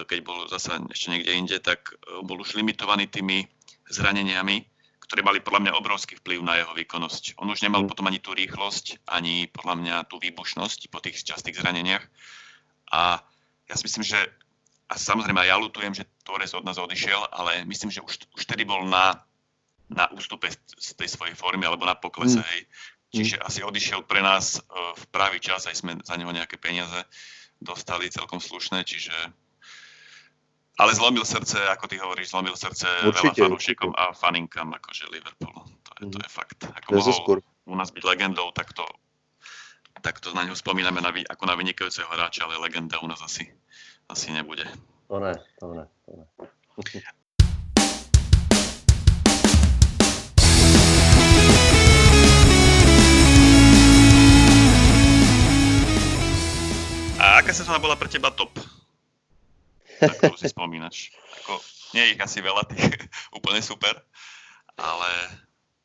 [0.05, 3.49] keď bol zase ešte niekde inde, tak e, bol už limitovaný tými
[3.89, 4.61] zraneniami,
[5.01, 7.41] ktoré mali podľa mňa obrovský vplyv na jeho výkonnosť.
[7.41, 7.97] On už nemal mm.
[7.97, 12.05] potom ani tú rýchlosť, ani podľa mňa tú výbušnosť po tých častých zraneniach.
[12.93, 13.25] A
[13.73, 14.21] ja si myslím, že
[14.85, 18.69] a samozrejme ja lutujem, že Torres od nás odišiel, ale myslím, že už, už tedy
[18.69, 19.17] bol na,
[19.89, 22.45] na ústupe z tej svojej formy alebo na poklese.
[22.45, 22.49] Mm.
[22.53, 22.61] Hej.
[23.11, 24.61] Čiže asi odišiel pre nás e,
[24.94, 27.03] v pravý čas, aj sme za neho nejaké peniaze
[27.59, 29.12] dostali celkom slušné, čiže
[30.81, 35.61] ale zlomil srdce, ako ty hovoríš, zlomil srdce určite, veľa fanúšikom a faninkám akože Liverpoolu.
[35.61, 36.64] To je, to je fakt.
[36.64, 38.88] Ako mohol u nás byť legendou, tak to,
[40.01, 43.44] tak to na ňu spomíname na, ako na vynikajúceho hráča, ale legenda u nás asi,
[44.09, 44.64] asi nebude.
[45.12, 46.25] To ne, to ne, to ne.
[57.51, 58.55] aká sezóna bola pre teba top?
[59.99, 61.11] Tak to si spomínaš.
[61.43, 61.59] Ako,
[61.99, 62.95] nie je ich asi veľa tých
[63.39, 63.91] úplne super,
[64.79, 65.11] ale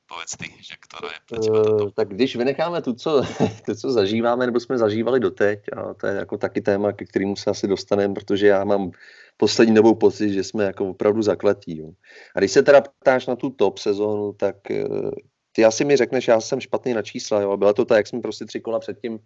[0.06, 3.25] povedz ty, že ktorá je pre teba uh, Tak když vynecháme tu co,
[3.65, 7.34] to, co zažíváme, nebo jsme zažívali doteď, a to je jako taky téma, ke kterému
[7.34, 8.93] se asi dostaneme, protože já mám
[9.38, 11.78] poslední dobou pocit, že jsme jako opravdu zakletí.
[11.78, 11.97] Jo.
[12.36, 15.10] A když se teda ptáš na tu top sezónu, tak uh,
[15.51, 17.58] ty asi mi řekneš, já jsem špatný na čísla, jo.
[17.58, 19.19] Byla to tak, jak jsme prostě tři kola předtím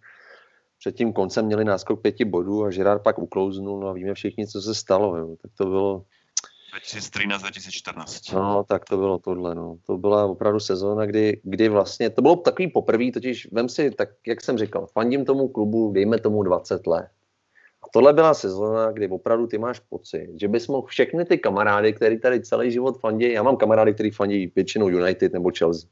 [0.80, 4.46] před tím koncem měli náskok pěti bodů a Žirár pak uklouznul no a víme všichni,
[4.46, 5.16] co se stalo.
[5.16, 5.36] Jo.
[5.42, 6.04] Tak to bylo...
[6.84, 8.34] 2013-2014.
[8.34, 9.54] No, tak to bylo tohle.
[9.54, 9.76] No.
[9.86, 14.08] To byla opravdu sezóna, kdy, kdy vlastně, to bylo takový poprvé, totiž vem si, tak
[14.26, 17.08] jak jsem říkal, fandím tomu klubu, dejme tomu 20 let.
[17.82, 21.92] A tohle byla sezóna, kdy opravdu ty máš pocit, že bys mohl všechny ty kamarády,
[21.92, 25.88] který tady celý život fandí, já mám kamarády, který fandí většinou United nebo Chelsea,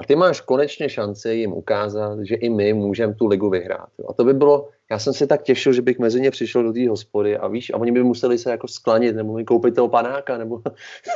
[0.00, 3.88] a ty máš konečně šanci jim ukázat, že i my můžeme tu ligu vyhrát.
[3.98, 4.06] Jo.
[4.08, 6.72] A to by bylo, já jsem si tak těšil, že bych mezi ně přišel do
[6.72, 9.88] té hospody a víš, a oni by museli se jako sklanit, nebo mi koupit toho
[9.88, 10.62] panáka, nebo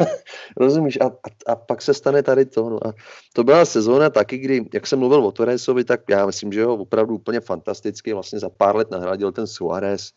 [0.57, 2.71] rozumíš, a, a, a, pak se stane tady to.
[2.71, 2.87] No.
[2.87, 2.93] A
[3.33, 6.75] to byla sezóna taky, kdy, jak jsem mluvil o Torresovi, tak já myslím, že ho
[6.77, 10.11] opravdu úplně fantasticky vlastně za pár let nahradil ten Suarez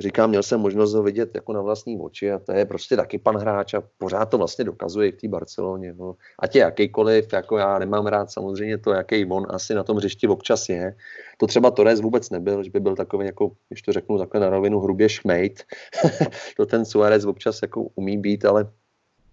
[0.00, 3.18] říkám, měl jsem možnost ho vidět jako na vlastní oči a to je prostě taky
[3.18, 5.94] pan hráč a pořád to vlastně dokazuje v té Barceloně.
[5.98, 6.16] No.
[6.38, 10.28] Ať je jakýkoliv, jako já nemám rád samozřejmě to, jaký on asi na tom hřišti
[10.28, 10.96] občas je.
[11.38, 14.50] To třeba Torres vůbec nebyl, že by byl takový, jako, když to řeknu takhle na
[14.50, 15.62] rovinu, hrubě šmejt.
[16.56, 18.70] to ten Suarez občas jako umí být, ale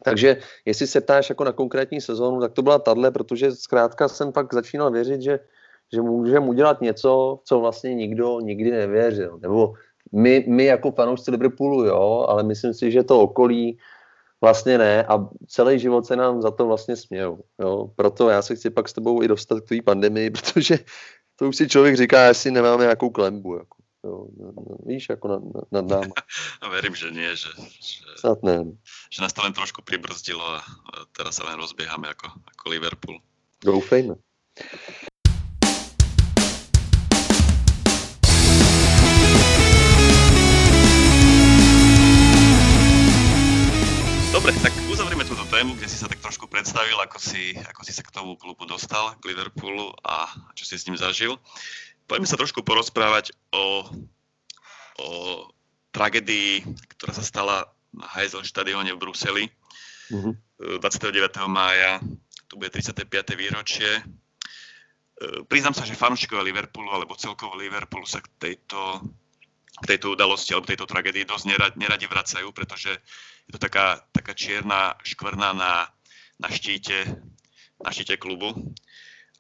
[0.04, 4.32] takže jestli se ptáš jako na konkrétní sezónu, tak to byla tahle, protože zkrátka jsem
[4.32, 5.40] pak začínal věřit, že
[5.94, 9.40] že můžeme udělat něco, co vlastně nikdo nikdy nevěřil.
[9.42, 9.74] Nebo
[10.12, 13.78] my, my jako fanoušci Liverpoolu, jo, ale myslím si, že to okolí
[14.42, 17.44] vlastně ne a celý život se nám za to vlastně smějou.
[17.60, 17.92] Jo.
[17.96, 20.80] Proto já se chci pak s tebou i dostat k té pandemii, protože
[21.36, 23.58] to už si člověk říká, jestli nemáme nějakou klembu.
[23.58, 23.78] Jako.
[24.04, 24.28] Jo,
[24.86, 25.42] víš, jako nad,
[25.72, 26.14] nad náma.
[26.64, 27.50] No, verím, že nie, že,
[27.82, 28.64] že, Snad ne.
[29.10, 30.62] že nás to len trošku pribrzdilo a
[31.12, 33.18] teraz sa len rozbiehame ako, ako Liverpool.
[33.66, 34.16] Doufejme.
[44.28, 47.96] Dobre, tak uzavrieme túto tému, kde si sa tak trošku predstavil, ako si, ako si
[47.96, 51.40] sa k tomu klubu dostal, k Liverpoolu a čo si s ním zažil.
[52.12, 53.88] Poďme sa trošku porozprávať o,
[55.00, 55.10] o
[55.96, 56.68] tragédii,
[57.00, 59.46] ktorá sa stala na Heysel štadióne v Bruseli
[60.12, 60.80] mm-hmm.
[60.84, 60.84] 29.
[61.48, 62.04] mája.
[62.48, 63.08] Tu bude 35.
[63.36, 64.04] výročie.
[65.48, 69.04] priznám sa, že fanúšikovia Liverpoolu alebo celkovo Liverpoolu sa k tejto,
[69.78, 72.90] k tejto udalosti alebo tejto tragédii dosť neradi, neradi vracajú, pretože
[73.46, 75.88] je to taká, taká čierna škvrna na,
[76.42, 77.06] na, štíte,
[77.82, 78.54] na štíte klubu.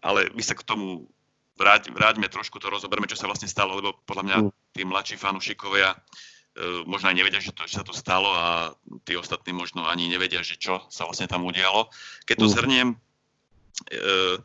[0.05, 1.09] Ale my sa k tomu
[1.57, 4.49] vráť, vráťme trošku, to rozoberme, čo sa vlastne stalo, lebo podľa mňa mm.
[4.77, 8.77] tí mladší fanúšikovia uh, možno aj nevedia, že, to, že sa to stalo a
[9.09, 11.89] tí ostatní možno ani nevedia, že čo sa vlastne tam udialo.
[12.29, 12.53] Keď to mm.
[12.53, 14.37] zhrniem, uh,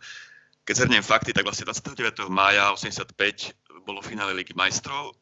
[0.64, 2.32] keď zhrniem fakty, tak vlastne 29.
[2.32, 3.12] mája 85
[3.84, 5.12] bolo finále Ligy majstrov,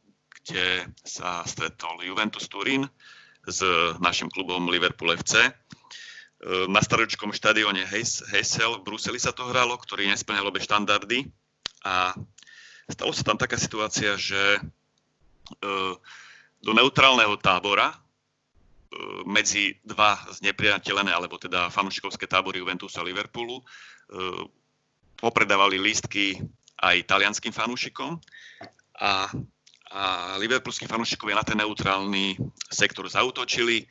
[0.45, 2.89] kde sa stretol Juventus Turín
[3.45, 3.61] s
[4.01, 5.47] našim klubom Liverpool FC.
[5.47, 5.51] E,
[6.69, 11.29] na staročkom štadióne Heysel v Bruseli sa to hralo, ktorý nesplňal obe štandardy
[11.85, 12.17] a
[12.89, 14.61] stalo sa tam taká situácia, že e,
[16.61, 17.97] do neutrálneho tábora e,
[19.29, 23.63] medzi dva znepriateľené, alebo teda fanúšikovské tábory Juventusu a Liverpoolu
[25.23, 26.35] popredávali lístky
[26.83, 28.19] aj talianským fanúšikom
[28.99, 29.31] a,
[29.91, 32.39] a liverpoolskí fanúšikovia na ten neutrálny
[32.71, 33.87] sektor zautočili, e,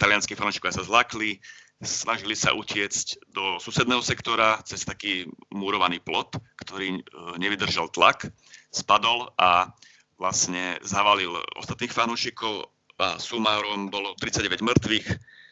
[0.00, 1.36] talianskí fanúšikovia sa zlakli,
[1.84, 7.00] snažili sa utiecť do susedného sektora cez taký murovaný plot, ktorý e,
[7.36, 8.24] nevydržal tlak,
[8.72, 9.68] spadol a
[10.16, 12.66] vlastne zavalil ostatných fanúšikov
[12.98, 15.06] a sumárom bolo 39 mŕtvych,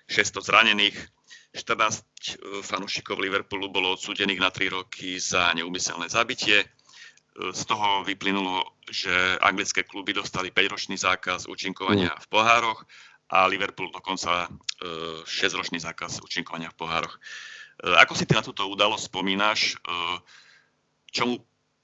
[0.08, 0.96] 600 zranených,
[1.52, 6.64] 14 e, fanúšikov Liverpoolu bolo odsúdených na 3 roky za neumyselné zabitie.
[7.36, 12.20] Z toho vyplynulo, že anglické kluby dostali 5-ročný zákaz účinkovania mm.
[12.22, 12.86] v pohároch
[13.26, 14.46] a Liverpool dokonca
[15.26, 17.18] 6-ročný e, zákaz účinkovania v pohároch.
[17.82, 19.76] Ako si ty na túto udalosť spomínaš?
[21.12, 21.42] Čomu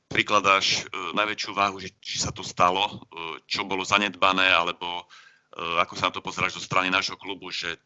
[0.09, 3.05] prikladáš najväčšiu váhu, že či sa to stalo,
[3.45, 5.05] čo bolo zanedbané, alebo
[5.53, 7.77] ako sa na to pozeráš zo strany nášho klubu, že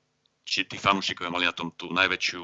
[0.47, 2.43] či tí fanúšikovia mali na tom tú najväčšiu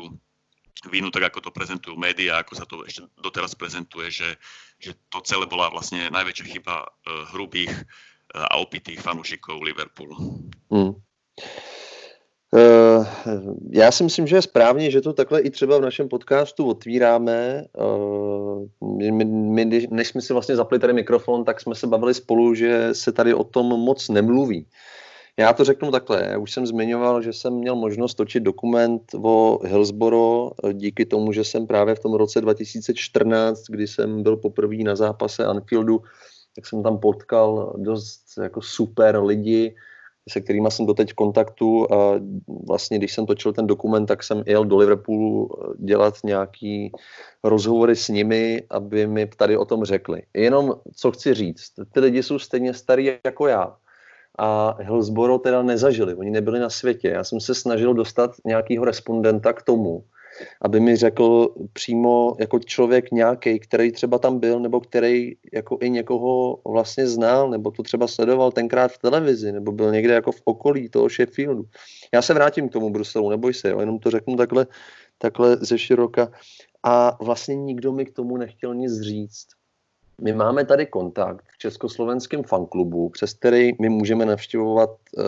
[0.90, 4.34] vínu, tak ako to prezentujú médiá, ako sa to ešte doteraz prezentuje, že,
[4.82, 6.88] že to celé bola vlastne najväčšia chyba uh,
[7.36, 10.16] hrubých uh, a opitých fanúšikov Liverpoolu.
[10.70, 10.94] Hmm.
[12.52, 13.06] Uh,
[13.72, 17.64] já si myslím, že je správně, že to takhle i třeba v našem podcastu otvíráme.
[17.72, 22.54] Uh, my, my, než jsme si vlastně zapli tady mikrofon, tak jsme se bavili spolu,
[22.54, 24.66] že se tady o tom moc nemluví.
[25.38, 26.28] Já to řeknu takhle.
[26.30, 31.44] Já už jsem zmiňoval, že jsem měl možnost točit dokument o Hillsboro díky tomu, že
[31.44, 36.02] jsem právě v tom roce 2014, kdy jsem byl poprvé na zápase Anfieldu,
[36.54, 39.74] tak jsem tam potkal dost jako super lidi,
[40.28, 42.20] se kterými jsem doteď v kontaktu a
[42.68, 46.92] vlastně, když jsem točil ten dokument, tak jsem jel do Liverpoolu dělat nějaký
[47.44, 50.22] rozhovory s nimi, aby mi tady o tom řekli.
[50.34, 53.76] Jenom, co chci říct, ty lidi jsou stejně starý jako já
[54.38, 57.08] a Hillsboro teda nezažili, oni nebyli na světě.
[57.08, 60.04] Já jsem se snažil dostat nějakého respondenta k tomu,
[60.60, 65.90] aby mi řekl přímo jako člověk nějaký, který třeba tam byl, nebo který jako i
[65.90, 70.40] někoho vlastně znal, nebo to třeba sledoval tenkrát v televizi, nebo byl někde jako v
[70.44, 71.64] okolí toho Sheffieldu.
[72.14, 74.66] Já se vrátím k tomu Bruselu, neboj se, jo, jenom to řeknu takhle,
[75.18, 76.32] takhle ze široka.
[76.82, 79.46] A vlastně nikdo mi k tomu nechtěl nic říct.
[80.22, 85.24] My máme tady kontakt v československém fanklubu, přes který my můžeme navštěvovat uh,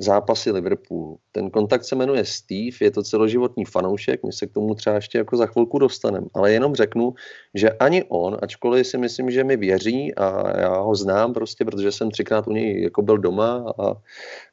[0.00, 1.18] zápasy Liverpoolu.
[1.32, 5.18] Ten kontakt se jmenuje Steve, je to celoživotní fanoušek, my se k tomu třeba ještě
[5.18, 7.14] jako za chvilku dostaneme, ale jenom řeknu,
[7.54, 11.92] že ani on, ačkoliv si myslím, že mi věří a já ho znám prostě, protože
[11.92, 13.94] jsem třikrát u něj jako byl doma a,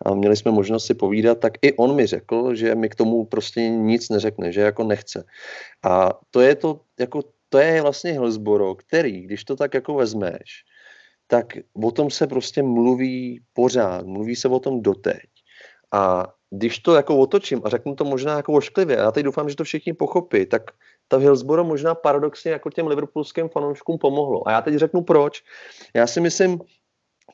[0.05, 3.25] a měli jsme možnost si povídat, tak i on mi řekl, že mi k tomu
[3.25, 5.23] prostě nic neřekne, že jako nechce.
[5.83, 10.63] A to je to jako to je vlastně Hillsboro, který, když to tak jako vezmeš,
[11.27, 11.45] tak
[11.83, 15.29] o tom se prostě mluví pořád, mluví se o tom doteď.
[15.91, 19.55] A když to jako otočím a řeknu to možná jako ošklivě, já teď doufám, že
[19.55, 20.62] to všichni pochopí, tak
[21.07, 24.47] ta Hillsboro možná paradoxně jako těm liverpoolským fanouškům pomohlo.
[24.47, 25.43] A já teď řeknu proč.
[25.93, 26.60] Já si myslím,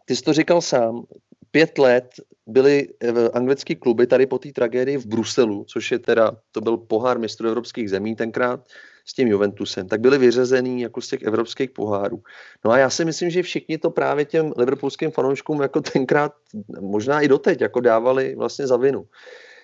[0.06, 1.04] ty jsi to říkal sám,
[1.52, 2.10] pět let
[2.48, 6.78] byly eh, anglické kluby tady po té tragédii v Bruselu, což je teda, to byl
[6.78, 8.68] pohár mistrů evropských zemí tenkrát,
[9.06, 12.24] s tím Juventusem, tak byli vyřazený jako z těch evropských pohárů.
[12.66, 16.32] No a já si myslím, že všichni to právě těm liverpoolským fanouškům jako tenkrát,
[16.80, 19.06] možná i doteď, jako dávali vlastně za vinu.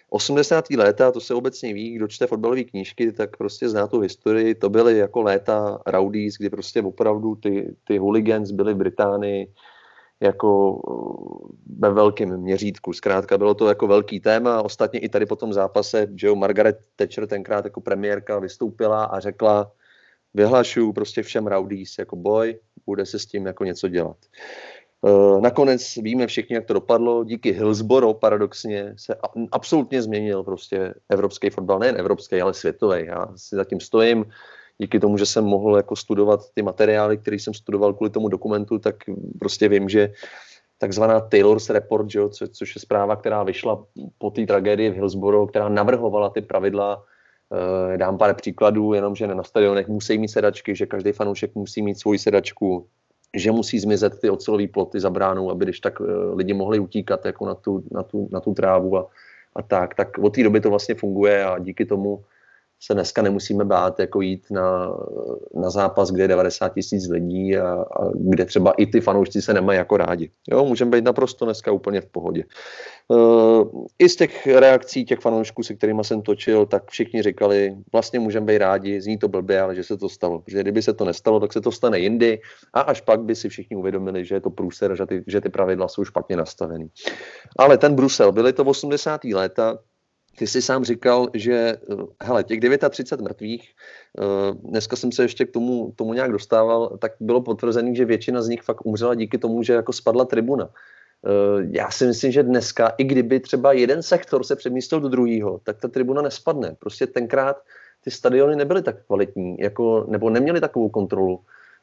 [0.09, 0.69] 80.
[0.69, 4.69] léta, to se obecně ví, kdo čte fotbalové knížky, tak prostě zná tu historii, to
[4.69, 9.47] byly jako léta rowdies, kdy prostě opravdu ty, ty hooligans byly v Británii,
[10.21, 12.93] jako eh, ve velkém měřítku.
[12.93, 14.61] Zkrátka bylo to jako velký téma.
[14.61, 19.19] Ostatně i tady po tom zápase, že jo, Margaret Thatcher tenkrát jako premiérka vystoupila a
[19.19, 19.71] řekla,
[20.33, 24.17] vyhlašuju prostě všem rowdies jako boj, bude se s tím jako něco dělat.
[25.05, 27.23] Eh, nakonec víme všichni, jak to dopadlo.
[27.23, 29.15] Díky Hillsboro paradoxně se
[29.51, 33.05] absolutně změnil prostě evropský fotbal, nejen evropský, ale světový.
[33.05, 34.25] Já si zatím stojím
[34.81, 38.79] díky tomu, že jsem mohl jako studovat ty materiály, které jsem studoval kvůli tomu dokumentu,
[38.79, 38.95] tak
[39.39, 40.13] prostě vím, že
[40.77, 43.83] takzvaná Taylor's Report, jo, co, což je zpráva, která vyšla
[44.17, 47.03] po té tragédii v Hillsborough, která navrhovala ty pravidla.
[47.93, 51.81] E, dám pár příkladů, jenom, že na stadionech musí mít sedačky, že každý fanoušek musí
[51.81, 52.87] mít svoji sedačku,
[53.35, 56.03] že musí zmizet ty ocelové ploty za bránou, aby když tak e,
[56.35, 59.07] lidi mohli utíkat jako na tu, na tu, na tu trávu a,
[59.55, 59.95] a tak.
[59.95, 62.23] Tak od té doby to vlastně funguje a díky tomu
[62.81, 64.97] se dneska nemusíme bát jako jít na,
[65.53, 69.53] na zápas, kde je 90 tisíc lidí a, a kde třeba i ty fanoušci se
[69.53, 70.31] nemají jako rádi.
[70.51, 72.43] Jo, můžeme být naprosto dneska úplně v pohodě.
[73.07, 78.19] Uh, I z těch reakcí těch fanoušků, se kterými jsem točil, tak všichni říkali, vlastně
[78.19, 80.39] můžeme být rádi, zní to blbě, ale že se to stalo.
[80.39, 82.39] Protože kdyby se to nestalo, tak se to stane jindy
[82.73, 85.49] a až pak by si všichni uvědomili, že je to průser, že ty, že ty
[85.49, 86.87] pravidla jsou špatně nastavený.
[87.59, 89.23] Ale ten Brusel, byly to 80.
[89.23, 89.77] léta,
[90.37, 93.69] ty jsi sám říkal, že eh, hele, těch 39 mrtvých,
[94.19, 94.23] eh,
[94.63, 98.47] dneska jsem se ještě k tomu, tomu nějak dostával, tak bylo potvrzený, že většina z
[98.47, 100.69] nich fakt umřela díky tomu, že jako spadla tribuna.
[101.25, 105.59] Eh, já si myslím, že dneska, i kdyby třeba jeden sektor se přemístil do druhého,
[105.63, 106.75] tak ta tribuna nespadne.
[106.79, 107.57] Prostě tenkrát
[108.03, 111.39] ty stadiony nebyly tak kvalitní, jako, nebo neměly takovou kontrolu.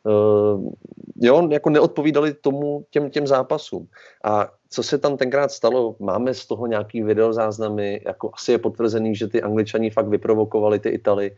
[0.06, 0.70] Uh,
[1.16, 3.88] jo, jako neodpovídali tomu těm, těm zápasům.
[4.24, 9.16] A co se tam tenkrát stalo, máme z toho nějaký videozáznamy, jako asi je potvrzený,
[9.16, 11.36] že ty angličani fakt vyprovokovali ty Italy.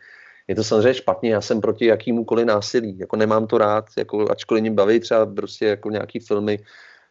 [0.49, 4.61] Je to samozřejmě špatně, já jsem proti jakýmukoliv násilí, jako nemám to rád, jako ačkoliv
[4.63, 6.59] mě baví třeba prostě jako nějaký filmy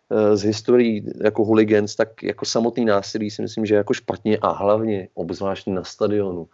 [0.10, 4.38] uh, z historií jako hooligans, tak jako samotný násilí si myslím, že je jako špatně
[4.38, 6.48] a hlavně obzvláště na stadionu.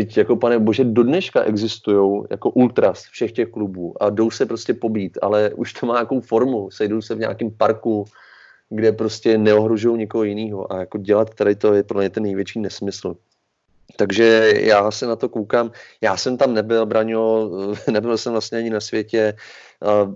[0.00, 4.46] Víte, jako pane bože, do dneška existují jako ultras všech těch klubů a jdou se
[4.46, 8.04] prostě pobít, ale už to má nějakou formu, sejdou se v nějakém parku,
[8.68, 12.60] kde prostě neohrožují nikoho jiného a jako dělat tady to je pro mě ten největší
[12.60, 13.16] nesmysl.
[13.96, 15.70] Takže já se na to koukám.
[16.00, 17.50] Já jsem tam nebyl, Braňo,
[17.90, 19.34] nebyl jsem vlastně ani na světě.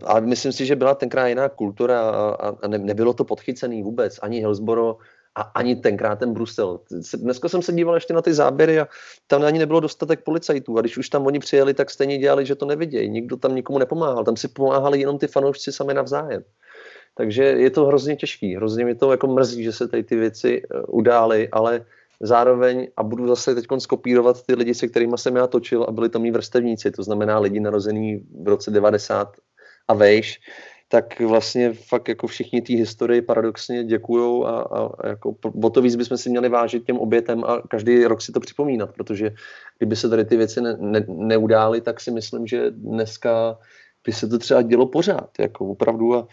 [0.05, 4.19] A myslím si, že byla tenkrát jiná kultura a, a nebylo to podchycený vůbec.
[4.23, 4.97] Ani Hillsboro,
[5.35, 6.81] a ani tenkrát ten Brusel.
[7.15, 8.89] Dneska jsem se díval ještě na ty záběry a
[9.27, 12.55] tam ani nebylo dostatek policajtů a když už tam oni přijeli, tak stejně dělali, že
[12.55, 13.11] to nevidějí.
[13.11, 16.45] Nikdo tam nikomu nepomáhal, tam si pomáhali jenom ty fanoušci sami navzájem.
[17.17, 20.63] Takže je to hrozně těžký, hrozně mi to jako mrzí, že se tady ty věci
[20.63, 21.87] eh, udály, ale
[22.21, 26.09] zároveň, a budu zase teď skopírovat ty lidi, se kterými jsem já točil a byli
[26.09, 29.37] tam mý vrstevníci, to znamená lidi narození v roce 90
[29.89, 30.41] a vejš,
[30.95, 35.97] tak vlastně fakt jako všichni té historii paradoxně děkujou a, a jako o to víc
[35.97, 39.35] bychom si měli vážit těm obětem a každý rok si to připomínat, protože
[39.79, 43.59] kdyby se tady ty věci ne, ne, neudály, tak si myslím, že dneska
[44.07, 46.29] by se to třeba dělo pořád, jako opravdu a,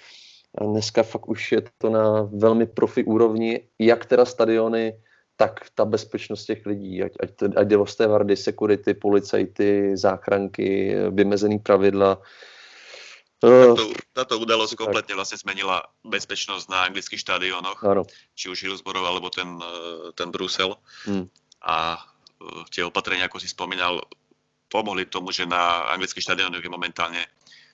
[0.58, 4.94] a dneska fakt už je to na velmi profi úrovni, jak teda stadiony,
[5.38, 11.60] tak ta bezpečnost těch lidí, ať, ať, ať jde o stevardy, security, policajty, záchranky, vymezený
[11.60, 12.22] pravidla,
[13.42, 18.06] táto, táto udalosť kompletne vlastne zmenila bezpečnosť na anglických štadiónoch, ano.
[18.38, 20.78] či už Hillsborough alebo ten, eh, ten Brusel.
[21.10, 21.26] Hmm.
[21.66, 24.06] A eh, tie opatrenia, ako si spomínal,
[24.70, 27.22] pomohli tomu, že na anglických štadiónoch je momentálne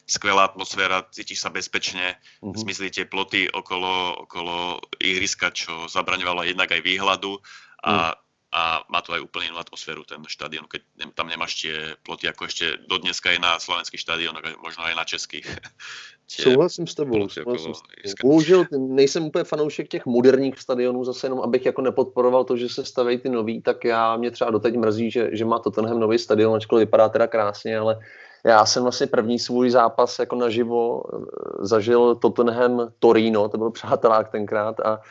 [0.08, 2.56] skvelá atmosféra, cítiš sa bezpečne, mm-hmm.
[2.56, 7.44] zmizli tie ploty okolo, okolo ihriska, čo zabraňovalo jednak aj výhľadu
[7.84, 10.82] a mm a má to aj úplne inú atmosféru ten štadión, keď
[11.12, 15.04] tam nemáš tie ploty, ako ešte do dneska je na slovenských štadiónoch, možno aj na
[15.04, 15.44] českých.
[16.28, 17.28] Souhlasím s tebou.
[17.28, 17.84] Souhlasím s
[18.16, 18.30] tebou.
[18.30, 22.86] Bohužel nejsem úplně fanoušek těch moderních stadionů, zase jenom abych jako nepodporoval to, že se
[22.86, 26.56] staví ty nový, tak já mě třeba doteď mrzí, že, že má Tottenham nový stadion,
[26.56, 28.00] ačkoliv vypadá teda krásně, ale
[28.46, 31.18] já jsem vlastně první svůj zápas jako naživo eh,
[31.60, 35.02] zažil Tottenham Torino, to byl přátelák tenkrát a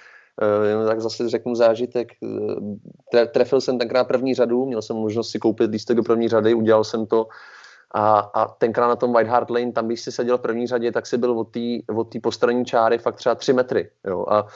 [0.43, 2.13] Uh, tak zase řeknu zážitek.
[3.15, 6.55] Eh, trefil jsem tenkrát první řadu, měl jsem možnost si koupit lístek do první řady,
[6.55, 7.27] udělal jsem to
[7.95, 10.93] a, a tenkrát na tom White Hart Lane, tam když si seděl v první řadě,
[10.93, 11.39] tak si byl
[11.97, 13.91] od té postranní čáry fakt třeba tři metry.
[14.05, 14.27] Jo?
[14.29, 14.47] A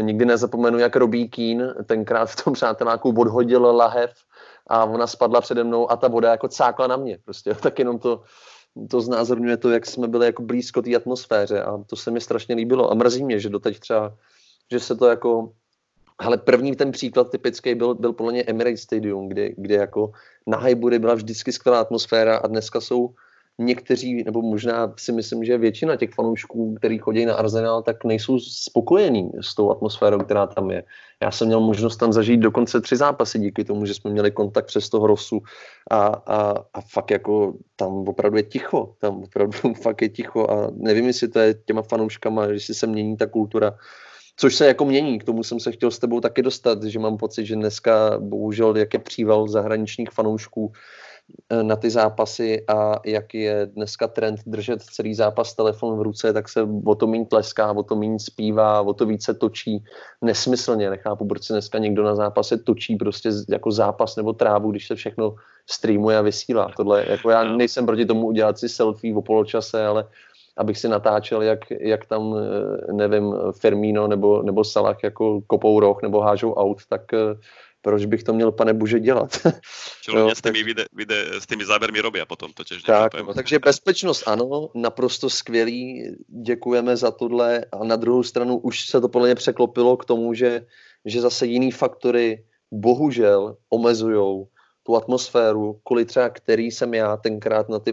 [0.00, 4.12] nikdy nezapomenu, jak Robí Keen tenkrát v tom přáteláku odhodil lahev
[4.66, 7.18] a ona spadla přede mnou a ta voda jako cákla na mě.
[7.24, 8.22] Prostě tak jenom to,
[8.90, 12.54] to znázorňuje to, jak jsme byli jako blízko té atmosféře a to se mi strašně
[12.54, 14.14] líbilo a mrzí mě, že doteď třeba
[14.72, 15.52] že se to jako
[16.20, 20.12] ale první ten příklad typický byl, byl podle mě Emirates Stadium, kde, kde jako
[20.46, 23.14] na Highbury byla vždycky skvělá atmosféra a dneska jsou
[23.58, 28.38] někteří, nebo možná si myslím, že většina těch fanoušků, kteří chodí na Arsenal, tak nejsou
[28.38, 30.84] spokojení s tou atmosférou, která tam je.
[31.22, 34.66] Já jsem měl možnost tam zažít dokonce tři zápasy díky tomu, že jsme měli kontakt
[34.66, 35.40] přes toho Rosu
[35.90, 40.70] a, a, a fakt jako tam opravdu je ticho, tam opravdu fakt je ticho a
[40.74, 43.72] nevím, jestli to je těma fanouškama, jestli se mění ta kultura,
[44.40, 47.16] Což se jako mění, k tomu jsem se chtěl s tebou taky dostat, že mám
[47.16, 50.72] pocit, že dneska bohužel jak je příval zahraničních fanoušků,
[51.50, 56.32] eh, na ty zápasy a jak je dneska trend držet celý zápas telefon v ruce,
[56.32, 59.84] tak se o to méně tleská, o to méně zpívá, o to více točí
[60.22, 60.90] nesmyslně.
[60.90, 64.94] Nechápu, proč se dneska někdo na zápase točí prostě jako zápas nebo trávu, když se
[64.94, 65.34] všechno
[65.70, 66.72] streamuje a vysílá.
[66.76, 70.08] Tohle, jako já nejsem proti tomu udělat si selfie o poločase, ale
[70.60, 76.02] abych si natáčel, jak, jak tam, eh, nevím, Fermino nebo, nebo Salah jako kopou roh
[76.02, 77.02] nebo hážou aut, tak
[77.82, 79.38] proč bych to měl, pane bože, dělat?
[80.02, 83.14] Čo no, s, tými vide, vide, s tými zábermi robí a potom to těž tak,
[83.14, 89.00] no, takže bezpečnost ano, naprosto skvělý, děkujeme za tohle a na druhou stranu už se
[89.00, 90.66] to podle mě překlopilo k tomu, že,
[91.04, 94.44] že zase jiný faktory bohužel omezují
[94.90, 97.92] tu atmosféru, kvůli třeba který jsem já tenkrát na ty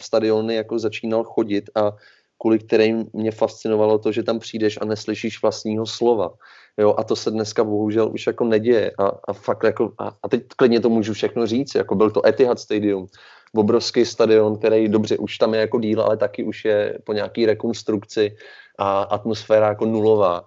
[0.00, 1.92] stadiony jako začínal chodit a
[2.38, 6.30] kvůli kterým mě fascinovalo to, že tam přijdeš a neslyšíš vlastního slova.
[6.78, 8.92] Jo, a to se dneska bohužel už jako neděje.
[8.98, 12.26] A, a fakt jako, a, a teď klidně to můžu všechno říct, jako byl to
[12.26, 13.06] Etihad Stadium,
[13.54, 17.46] obrovský stadion, který dobře už tam je jako díl, ale taky už je po nějaký
[17.46, 18.36] rekonstrukci
[18.78, 20.46] a atmosféra jako nulová.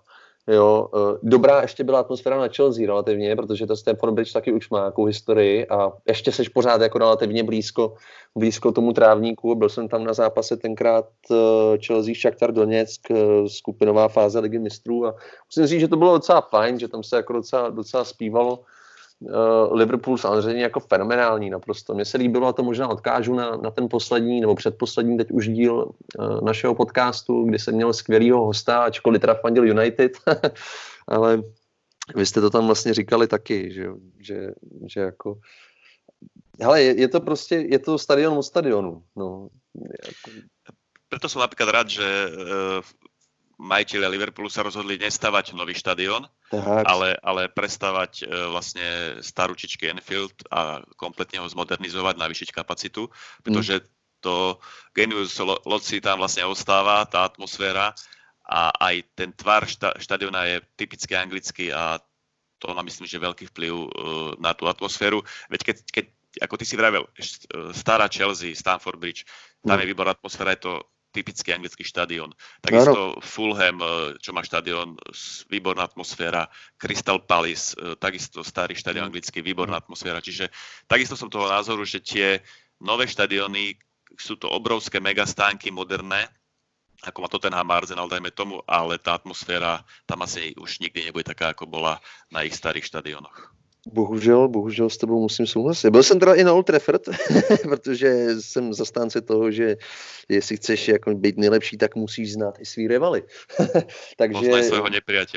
[0.49, 4.69] Jo, eh, dobrá ještě byla atmosféra na Chelsea relativně, protože to Stamford Bridge taky už
[4.69, 7.95] má nějakou historii a ještě seš pořád jako relativně blízko,
[8.35, 9.55] blízko tomu trávníku.
[9.55, 11.35] Byl jsem tam na zápase tenkrát eh,
[11.85, 13.15] Chelsea Shakhtar Donetsk, eh,
[13.47, 17.15] skupinová fáze ligy mistrů a musím říct, že to bylo docela fajn, že tam se
[17.15, 18.59] jako docela, docela zpívalo
[19.71, 21.93] Liverpool samozřejmě jako fenomenální naprosto.
[21.93, 25.47] Mně se líbilo, a to možná odkážu na, na ten poslední nebo předposlední teď už
[25.47, 30.11] díl uh, našeho podcastu, kdy jsem měl skvělýho hosta, ačkoliv teda fandil United,
[31.07, 31.43] ale
[32.15, 33.87] vy jste to tam vlastně říkali taky, že,
[34.19, 34.51] že,
[34.85, 35.37] že jako
[36.61, 39.03] Hele, je, je to prostě, je to stadion od stadionu.
[39.15, 39.47] No.
[41.07, 42.03] Preto som napríklad rád, že
[43.59, 46.23] majiteľia Liverpoolu sa rozhodli nestavať nový štadión,
[46.87, 53.11] ale, ale prestavať e, vlastne starú čičky Enfield a kompletne ho zmodernizovať, navýšiť kapacitu,
[53.43, 53.83] pretože
[54.23, 54.63] to
[54.95, 57.91] genius loci tam vlastne ostáva, tá atmosféra
[58.47, 61.99] a aj ten tvar šta, štadiona je typicky anglický a
[62.59, 63.87] to má myslím, že veľký vplyv uh,
[64.35, 65.23] na tú atmosféru.
[65.47, 66.05] Veď keď, keď
[66.43, 67.07] ako ty si vravel,
[67.71, 69.23] stará Chelsea, Stamford Bridge,
[69.63, 69.81] tam mm.
[69.83, 70.73] je výborná atmosféra, je to
[71.09, 72.33] typický anglický štadión.
[72.61, 73.21] Takisto no.
[73.21, 73.87] Fulham, eh,
[74.21, 74.97] čo má štadión,
[75.49, 76.47] výborná atmosféra.
[76.77, 79.09] Crystal Palace, eh, takisto starý štadión mm.
[79.13, 80.21] anglický, výborná atmosféra.
[80.21, 80.53] Čiže
[80.85, 82.41] takisto som toho názoru, že tie
[82.79, 83.77] nové štadióny
[84.17, 86.29] sú to obrovské megastánky moderné,
[86.99, 91.55] ako má Tottenham Arsenal, dajme tomu, ale tá atmosféra tam asi už nikdy nebude taká,
[91.55, 93.58] ako bola na ich starých štadiónoch.
[93.87, 95.89] Bohužel, bohužel s tebou musím souhlasit.
[95.89, 97.01] Byl jsem teda i na Old Trafford,
[97.63, 99.77] protože jsem zastánce toho, že
[100.29, 103.23] jestli chceš jako být nejlepší, tak musíš znát i svý rivaly.
[104.17, 104.39] Takže...
[104.39, 104.87] Poznaj svého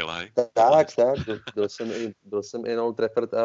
[0.09, 0.31] hej?
[0.55, 1.19] Tak, tak.
[1.55, 3.45] Byl, jsem i, byl jsem i na Old Trafford a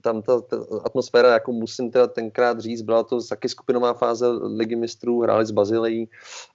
[0.00, 4.76] tam ta, ta atmosféra, jako musím teda tenkrát říct, byla to taky skupinová fáze ligy
[4.76, 6.08] mistrů, hráli s Bazilejí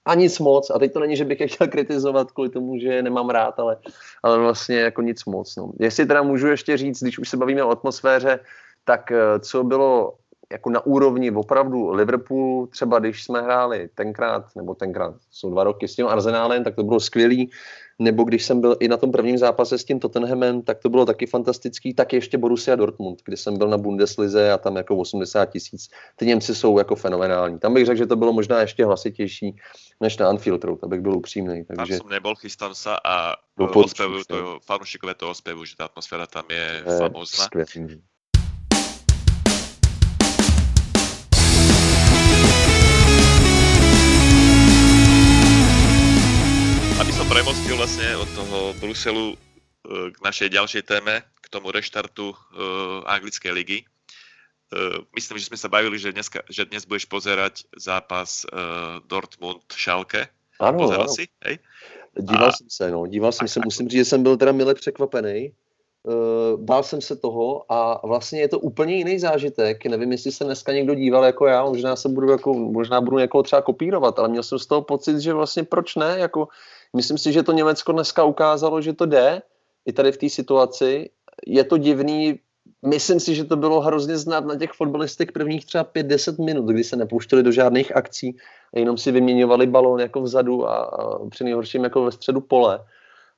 [0.04, 0.70] a nic moc.
[0.70, 3.76] A teď to není, že bych je chtěl kritizovat kvůli tomu, že nemám rád, ale,
[4.22, 5.56] ale vlastně jako nic moc.
[5.56, 5.72] No.
[5.80, 8.40] Jestli teda můžu ještě říct, když už se bavíme o atmosféře,
[8.84, 10.18] tak eh, co bylo
[10.52, 15.88] jako na úrovni opravdu Liverpoolu, třeba když jsme hráli tenkrát, nebo tenkrát jsou dva roky
[15.88, 17.50] s tím Arsenálem, tak to bylo skvělý,
[17.98, 21.06] nebo když jsem byl i na tom prvním zápase s tím Tottenhamem, tak to bylo
[21.06, 25.46] taky fantastický, tak ještě Borussia Dortmund, kdy jsem byl na Bundeslize a tam jako 80
[25.46, 25.88] tisíc.
[26.16, 27.58] Ty Němci jsou jako fenomenální.
[27.58, 29.56] Tam bych řekl, že to bylo možná ještě hlasitější
[30.00, 31.64] než na Anfield Road, abych byl upřímný.
[31.64, 31.76] Takže...
[31.76, 33.34] Tam jsem nebyl, chystám se a
[33.74, 37.44] ospevuju to, fanúšikové to ospevu, že ta atmosféra tam je, je famózna.
[37.44, 38.02] Skvělý.
[47.26, 49.36] Som premostil vlastne od toho Bruselu e,
[50.14, 53.78] k našej ďalšej téme, k tomu reštartu uh, anglickej ligy.
[54.70, 60.30] Uh, myslím, že sme sa bavili, že, dneska, že dnes budeš pozerať zápas uh, Dortmund-Schalke.
[60.62, 61.14] Ano, Pozeral ano.
[61.18, 61.26] si?
[61.42, 61.58] Hej?
[62.14, 62.52] Díval a...
[62.54, 63.06] jsem se, no.
[63.06, 63.58] Díval jsem a, se.
[63.64, 65.50] Musím říct, že jsem byl teda mile překvapený.
[66.06, 69.82] Uh, bál jsem se toho a vlastně je to úplně jiný zážitek.
[69.86, 73.42] Nevím, jestli se dneska někdo díval jako já, možná se budu jako, možná budu někoho
[73.42, 76.48] třeba kopírovat, ale měl jsem z toho pocit, že vlastně proč ne, jako
[76.96, 79.42] Myslím si, že to Německo dneska ukázalo, že to jde
[79.86, 81.10] i tady v té situaci.
[81.46, 82.40] Je to divný,
[82.86, 86.84] myslím si, že to bylo hrozně znát na těch fotbalistech prvních třeba 5-10 minut, kdy
[86.84, 88.36] se nepouštěli do žádných akcí
[88.74, 92.84] a jenom si vyměňovali balón jako vzadu a, a při nejhorším jako ve středu pole.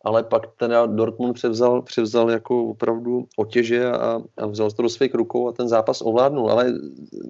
[0.05, 5.15] Ale pak ten Dortmund převzal, převzal jako opravdu otěže a, a vzal to do svých
[5.15, 6.51] rukou a ten zápas ovládnul.
[6.51, 6.73] Ale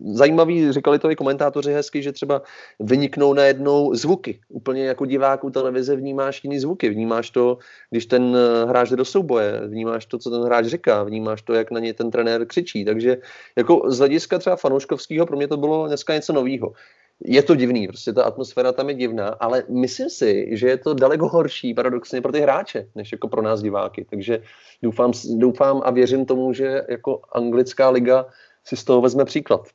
[0.05, 2.43] zajímavý, říkali to i komentátoři hezky, že třeba
[2.81, 4.41] vyniknou najednou zvuky.
[4.49, 6.89] Úplně jako divák u televize vnímáš jiný zvuky.
[6.89, 7.59] Vnímáš to,
[7.91, 11.71] když ten hráč jde do souboje, vnímáš to, co ten hráč říká, vnímáš to, jak
[11.71, 12.85] na ně ten trenér křičí.
[12.85, 13.17] Takže
[13.57, 16.73] jako z hlediska třeba fanouškovského pro mě to bylo dneska něco nového
[17.21, 20.95] je to divný, prostě ta atmosféra tam je divná, ale myslím si, že je to
[20.95, 24.07] daleko horší paradoxně pro ty hráče, než jako pro nás diváky.
[24.11, 24.43] Takže
[24.83, 28.27] doufám, doufám a věřím tomu, že jako anglická liga
[28.65, 29.69] si z toho vezme příklad.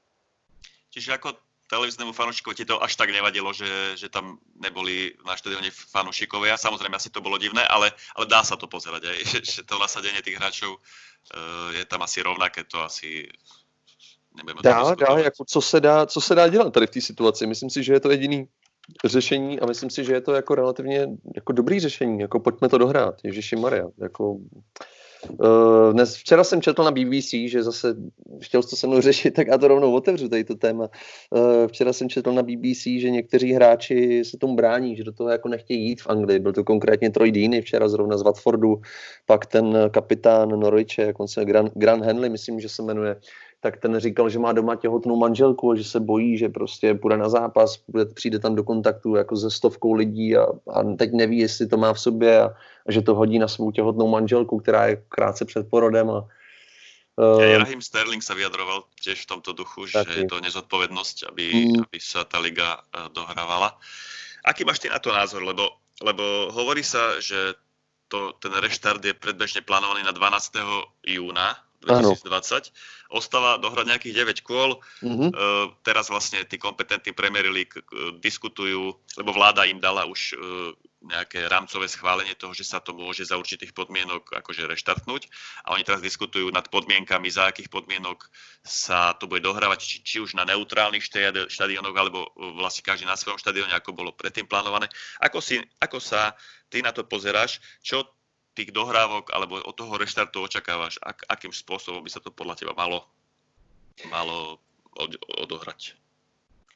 [0.89, 1.33] Čiže jako
[1.69, 6.53] televíznému fanúšikovi ti to až tak nevadilo, že, že tam neboli na štadióne fanúšikovia.
[6.53, 9.81] Samozrejme, asi to bolo divné, ale, ale dá sa to pozerať aj, že, že to
[9.81, 13.25] nasadenie tých hráčov uh, je tam asi rovnaké, to asi
[14.63, 17.47] dá, dá, jako co se dá, co se dá dělat tady v té situaci.
[17.47, 18.47] Myslím si, že je to jediný
[19.05, 22.77] řešení a myslím si, že je to jako relativně jako dobrý řešení, jako pojďme to
[22.77, 24.37] dohrát, Ježiši Maria, jako
[25.29, 27.95] Uh, dnes, včera jsem četl na BBC, že zase
[28.41, 30.89] chtěl to se mnou řešit, tak já to rovnou otevřu, tady to téma.
[31.29, 35.29] Uh, včera jsem četl na BBC, že někteří hráči se tomu brání, že do toho
[35.29, 36.39] jako nechtějí jít v Anglii.
[36.39, 38.81] Byl to konkrétně Troy Deeney včera zrovna z Watfordu,
[39.25, 43.15] pak ten kapitán Norwiche, jak on se, Grant, Grant Henley, myslím, že se jmenuje,
[43.63, 47.17] tak ten říkal, že má doma těhotnou manželku a že se bojí, že prostě půjde
[47.17, 47.79] na zápas,
[48.13, 50.43] přijde tam do kontaktu jako se stovkou lidí a,
[50.73, 52.51] a teď neví, jestli to má v sobě a,
[52.87, 56.27] a že to hodí na svou těhotnou manželku, která je krátce před porodem a,
[57.13, 60.09] Uh, ja, Rahim Sterling sa vyjadroval tiež v tomto duchu, taky.
[60.09, 61.85] že je to nezodpovednosť, aby, mm.
[61.85, 63.77] aby sa tá liga uh, dohrávala.
[64.41, 65.45] Aký máš ty na to názor?
[65.45, 67.53] Lebo, lebo hovorí sa, že
[68.09, 71.05] to, ten reštart je predbežne plánovaný na 12.
[71.05, 71.53] júna
[71.85, 72.23] 2020.
[72.23, 72.69] Ano.
[73.13, 74.81] Ostáva dohrať nejakých 9 kôl.
[75.05, 75.29] Mm-hmm.
[75.29, 80.73] Uh, teraz vlastne tí kompetentní Premier League uh, diskutujú, lebo vláda im dala už uh,
[81.03, 85.27] nejaké rámcové schválenie toho, že sa to môže za určitých podmienok akože reštartnúť.
[85.67, 88.23] A oni teraz diskutujú nad podmienkami, za akých podmienok
[88.63, 91.03] sa to bude dohrávať, či, či už na neutrálnych
[91.51, 94.87] štadionoch, alebo vlastne každý na svojom štadióne, ako bolo predtým plánované.
[95.19, 96.39] Ako, si, ako sa
[96.71, 97.59] ty na to pozeráš?
[97.83, 98.07] Čo
[98.53, 101.01] tých dohrávok alebo od toho reštartu očakávaš?
[101.01, 103.05] Ak, akým spôsobom by sa to podľa teba malo,
[104.09, 104.61] malo
[104.97, 105.97] od, odohrať?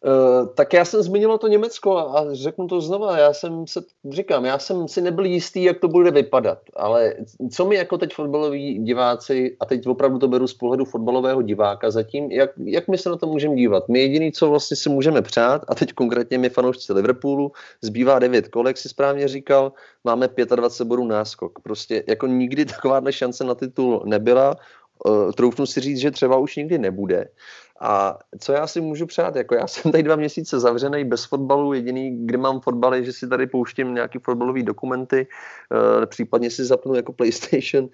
[0.06, 3.18] Uh, tak já jsem zmiňoval to Německo a řeknu to znova.
[3.18, 7.14] Já jsem se, říkám, já jsem si nebyl jistý, jak to bude vypadat, ale
[7.52, 11.92] co my jako teď fotbaloví diváci, a teď opravdu to beru z pohledu fotbalového diváka
[11.92, 13.90] zatím, jak, jak my se na to můžeme dívat?
[13.90, 18.48] My jediný, co vlastně si můžeme přát, a teď konkrétně my fanoušci Liverpoolu, zbývá devět
[18.48, 19.72] kolek, si správně říkal,
[20.04, 21.60] máme 25 bodů náskok.
[21.64, 24.56] Prostě jako nikdy takováhle šance na titul nebyla,
[25.06, 27.28] uh, troufnu si říct, že třeba už nikdy nebude.
[27.80, 29.36] A co já si můžu přát?
[29.36, 33.14] Jako já jsem tady dva měsíce zavřený bez fotbalu, jediný, kde mám fotbal, je, že
[33.14, 35.28] si tady pouštím nějaký fotbalový dokumenty,
[35.72, 37.90] uh, případně si zapnu jako PlayStation.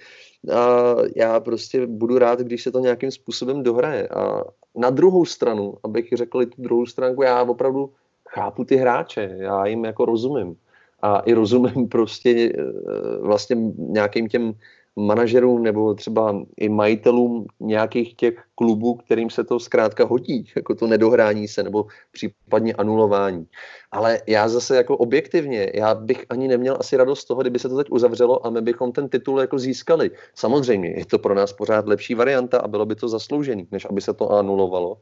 [0.55, 4.07] A já prostě budu rád, když se to nějakým způsobem dohraje.
[4.07, 4.43] A
[4.75, 7.91] na druhou stranu, abych řekl tu druhou stránku, já opravdu
[8.29, 10.55] chápu ty hráče, já jim jako rozumím.
[11.01, 14.53] A i rozumím prostě uh, vlastně nějakým těm
[14.95, 20.87] manažerům nebo třeba i majitelům nějakých těch klubů, kterým se to zkrátka hodí, jako to
[20.87, 23.47] nedohrání se nebo případně anulování.
[23.91, 27.69] Ale já zase jako objektivně, já bych ani neměl asi radost z toho, kdyby se
[27.69, 30.11] to teď uzavřelo a my bychom ten titul jako získali.
[30.35, 34.01] Samozřejmě je to pro nás pořád lepší varianta a bylo by to zasloužený, než aby
[34.01, 34.97] se to anulovalo.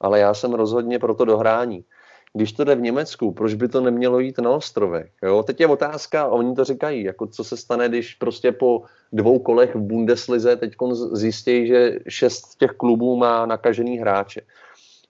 [0.00, 1.84] Ale já jsem rozhodně pro to dohrání
[2.32, 5.10] když to jde v Německu, proč by to nemělo jít na ostrovech?
[5.22, 5.42] Jo?
[5.42, 9.38] Teď je otázka, a oni to říkají, jako co se stane, když prostě po dvou
[9.38, 10.72] kolech v Bundeslize teď
[11.12, 14.40] zjistí, že šest těch klubů má nakažený hráče.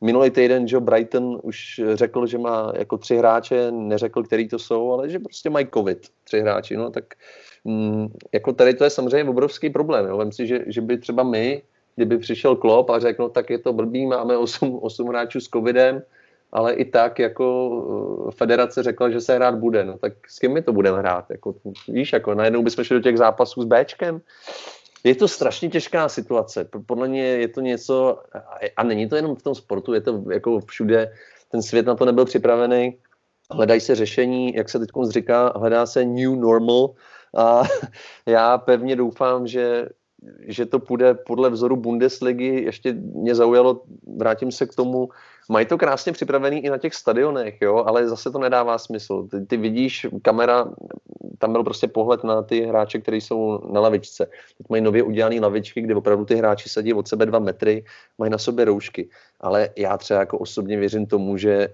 [0.01, 4.93] Minulý týden Joe Brighton už řekl, že má jako tři hráče, neřekl, který to jsou,
[4.93, 6.77] ale že prostě mají covid, tři hráči.
[6.77, 7.05] No tak
[7.65, 10.07] mm, jako tady to je samozřejmě obrovský problém.
[10.07, 10.17] Jo?
[10.17, 11.63] Vem si, že, že by třeba my,
[11.97, 15.49] kdyby přišel Klop a řekl, no tak je to blbý, máme osm, osm hráčů s
[15.49, 16.03] covidem,
[16.53, 20.53] ale i tak jako eh, federace řekla, že se hrát bude, no tak s kým
[20.53, 21.31] my to budeme hrát?
[21.31, 21.55] Jako,
[21.89, 24.21] víš, jako najednou bychom šli do těch zápasů s Bčkem.
[25.05, 26.69] Je to strašně těžká situace.
[26.87, 28.19] Podle mě je to něco,
[28.77, 31.13] a není to jenom v tom sportu, je to jako všude,
[31.51, 32.99] ten svět na to nebyl připravený.
[33.51, 36.91] Hledají se řešení, jak se teď říká, hledá se new normal
[37.37, 37.63] a
[38.27, 39.89] já pevně doufám, že
[40.41, 42.63] že to půjde podle vzoru Bundesligy.
[42.65, 43.83] Ještě mě zaujalo,
[44.17, 45.09] vrátím se k tomu,
[45.49, 49.29] mají to krásně připravený i na těch stadionech, jo, ale zase to nedává smysl.
[49.31, 50.67] Ty, ty vidíš, kamera,
[51.39, 54.27] tam byl prostě pohled na ty hráče, kteří jsou na lavičce.
[54.59, 57.85] Teď mají nově udělané lavičky, kde opravdu ty hráči sedí od sebe dva metry,
[58.19, 59.09] mají na sobě roušky.
[59.41, 61.69] Ale já třeba jako osobně věřím tomu, že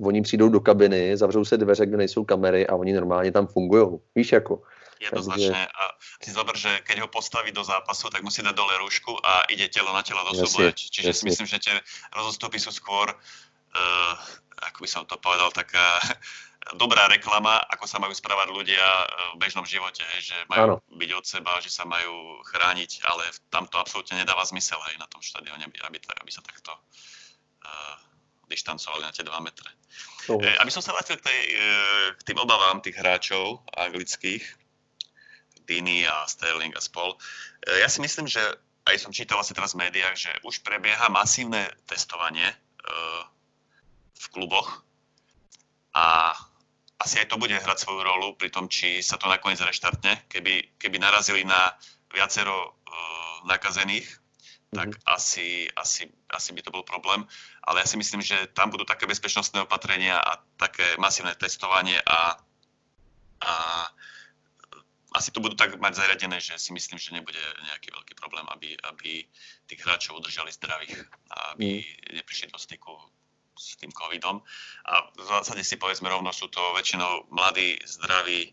[0.00, 3.98] oni přijdou do kabiny, zavřou se dveře, kde nejsou kamery a oni normálně tam fungují.
[4.14, 4.62] Víš, jako
[4.98, 5.70] Jednoznačne.
[5.70, 5.82] A
[6.18, 9.70] si zober, že keď ho postaví do zápasu, tak musí dať dole rúšku a ide
[9.70, 10.74] telo na telo do súboja.
[10.74, 11.14] Čiže jasne.
[11.14, 11.74] si myslím, že tie
[12.14, 14.14] rozostupy sú skôr, uh,
[14.58, 16.02] ako by som to povedal, taká
[16.76, 20.76] dobrá reklama, ako sa majú správať ľudia eh, v bežnom živote, že majú ano.
[20.92, 25.06] byť od seba, že sa majú chrániť, ale tam to absolútne nedáva zmysel aj na
[25.08, 27.96] tom štadióne, aby, aby, aby sa takto uh,
[28.50, 29.70] dištancovali na tie 2 metre.
[30.28, 30.40] Uh.
[30.42, 31.40] E, aby som sa vrátil k, tej,
[32.16, 34.67] k tým obavám tých hráčov anglických,
[35.68, 37.12] Dini a Sterling a spol.
[37.68, 38.40] E, ja si myslím, že
[38.88, 42.56] aj som čítal asi teraz v médiách, že už prebieha masívne testovanie e,
[44.16, 44.82] v kluboch
[45.92, 46.32] a
[46.98, 50.26] asi aj to bude hrať svoju rolu pri tom, či sa to nakoniec reštartne.
[50.26, 51.78] Keby, keby narazili na
[52.10, 54.06] viacero uh, nakazených,
[54.74, 55.14] tak mm-hmm.
[55.14, 57.22] asi, asi, asi by to bol problém.
[57.64, 62.36] Ale ja si myslím, že tam budú také bezpečnostné opatrenia a také masívne testovanie a,
[63.46, 63.54] a
[65.18, 68.78] asi to budú tak mať zariadené, že si myslím, že nebude nejaký veľký problém, aby,
[68.86, 69.26] aby
[69.66, 70.94] tých hráčov udržali zdravých
[71.34, 72.22] a aby mm.
[72.22, 72.94] neprišli do styku
[73.58, 74.38] s tým covidom.
[74.86, 78.50] A v zásade si povedzme rovno, sú to väčšinou mladí, zdraví e,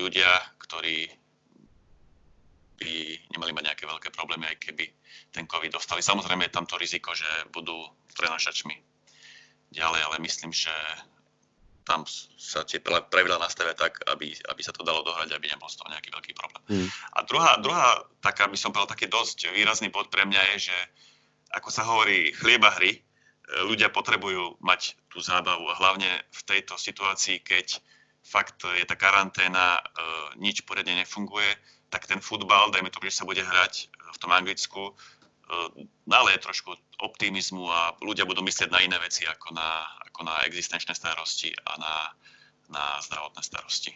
[0.00, 0.32] ľudia,
[0.64, 1.12] ktorí
[2.80, 2.92] by
[3.36, 4.88] nemali mať nejaké veľké problémy, aj keby
[5.30, 6.00] ten covid dostali.
[6.00, 7.76] Samozrejme je tam to riziko, že budú
[8.16, 8.74] prenašačmi
[9.70, 10.72] ďalej, ale myslím, že
[11.84, 12.08] tam
[12.40, 15.92] sa tie pravidla nastavia tak, aby, aby sa to dalo dohrať, aby nebol z toho
[15.92, 16.62] nejaký veľký problém.
[16.72, 16.88] Mm.
[16.88, 20.78] A druhá, druhá taká, by som povedal, taký dosť výrazný bod pre mňa je, že
[21.52, 23.00] ako sa hovorí chlieba hry, e,
[23.68, 27.78] ľudia potrebujú mať tú zábavu a hlavne v tejto situácii, keď
[28.24, 29.82] fakt je tá karanténa, e,
[30.40, 31.52] nič poriadne nefunguje,
[31.92, 34.96] tak ten futbal, dajme to, že sa bude hrať v tom Anglicku,
[36.06, 36.72] naleje trošku
[37.02, 41.72] optimizmu a ľudia budú myslieť na iné veci ako na, ako na existenčné starosti a
[41.80, 41.94] na,
[42.70, 43.92] na zdravotné starosti.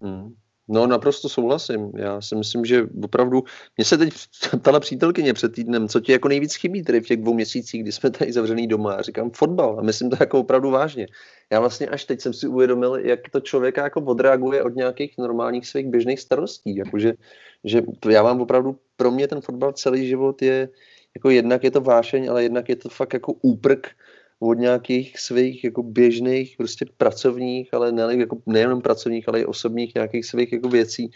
[0.00, 0.34] Mm.
[0.68, 1.92] No naprosto souhlasím.
[1.96, 3.44] Já si myslím, že opravdu,
[3.76, 4.14] mě se teď
[4.60, 7.92] ptala přítelkyně před týdnem, co ti jako nejvíc chybí tady v těch dvou měsících, kdy
[7.92, 8.94] jsme tady zavřený doma.
[8.94, 11.06] A říkám fotbal a myslím to jako opravdu vážně.
[11.52, 15.66] Já vlastně až teď jsem si uvědomil, jak to člověka jako odreaguje od nějakých normálních
[15.66, 16.76] svých běžných starostí.
[16.76, 17.12] Jakože,
[17.64, 20.68] že já mám opravdu, pro mě ten fotbal celý život je,
[21.14, 23.86] jako jednak je to vášeň, ale jednak je to fakt jako úprk
[24.40, 29.94] od nějakých svých jako běžných prostě pracovních, ale ne, jako nejenom pracovních, ale i osobních
[29.94, 31.10] nějakých svých jako věcí.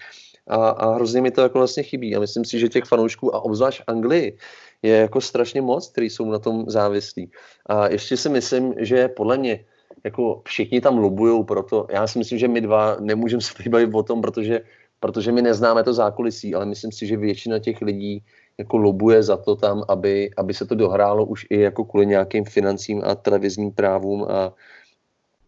[0.46, 2.16] A, a hrozně mi to jako vlastně chybí.
[2.16, 4.36] A myslím si, že těch fanoušků, a obzvlášť Anglii,
[4.82, 7.30] je jako strašně moc, kteří jsou na tom závislí.
[7.66, 9.64] A ještě si myslím, že podle mě
[10.04, 11.86] jako všichni tam lobují proto.
[11.90, 14.60] Já si myslím, že my dva nemůžeme se tady bavit o tom, protože,
[15.01, 18.24] protože my neznáme to zákulisí, ale myslím si, že většina těch lidí
[18.59, 22.44] jako lobuje za to tam, aby, aby se to dohrálo už i jako kvůli nějakým
[22.44, 24.55] financím a televizním právům a,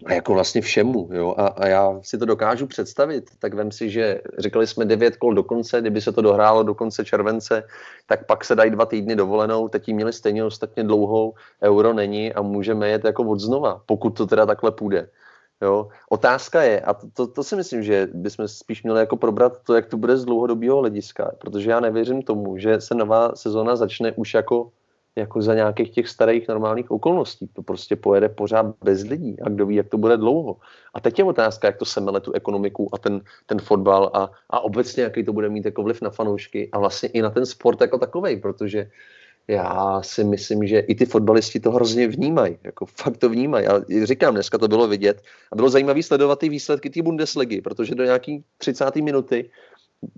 [0.06, 3.90] a jako vlastně všemu, jo, a, a já si to dokážu představit, tak vem si,
[3.90, 7.62] že říkali jsme devět kol do konce, kdyby se to dohrálo do konce července,
[8.06, 12.32] tak pak se dají dva týdny dovolenou, teď jí měli stejně ostatně dlouhou, euro není
[12.32, 15.08] a můžeme jet jako od znova, pokud to teda takhle půjde.
[15.62, 15.88] Jo.
[16.08, 19.74] Otázka je, a to, to, to si myslím, že bychom spíš měli jako probrat to,
[19.74, 24.12] jak to bude z dlouhodobého hlediska, protože já nevěřím tomu, že se nová sezona začne
[24.12, 24.70] už jako,
[25.16, 27.48] jako za nějakých těch starých normálních okolností.
[27.52, 30.56] To prostě pojede pořád bez lidí a kdo ví, jak to bude dlouho.
[30.94, 34.60] A teď je otázka, jak to semele tu ekonomiku a ten, ten fotbal a, a
[34.60, 37.80] obecně, jaký to bude mít jako vliv na fanoušky a vlastně i na ten sport
[37.80, 38.90] jako takovej, protože
[39.50, 43.64] já si myslím, že i ty fotbalisti to hrozně vnímají, jako fakt to vnímají.
[43.66, 45.22] Já říkám, dneska to bylo vidět
[45.52, 48.96] a bylo zajímavé sledovat ty výsledky té Bundesligy, protože do nějaký 30.
[48.96, 49.50] minuty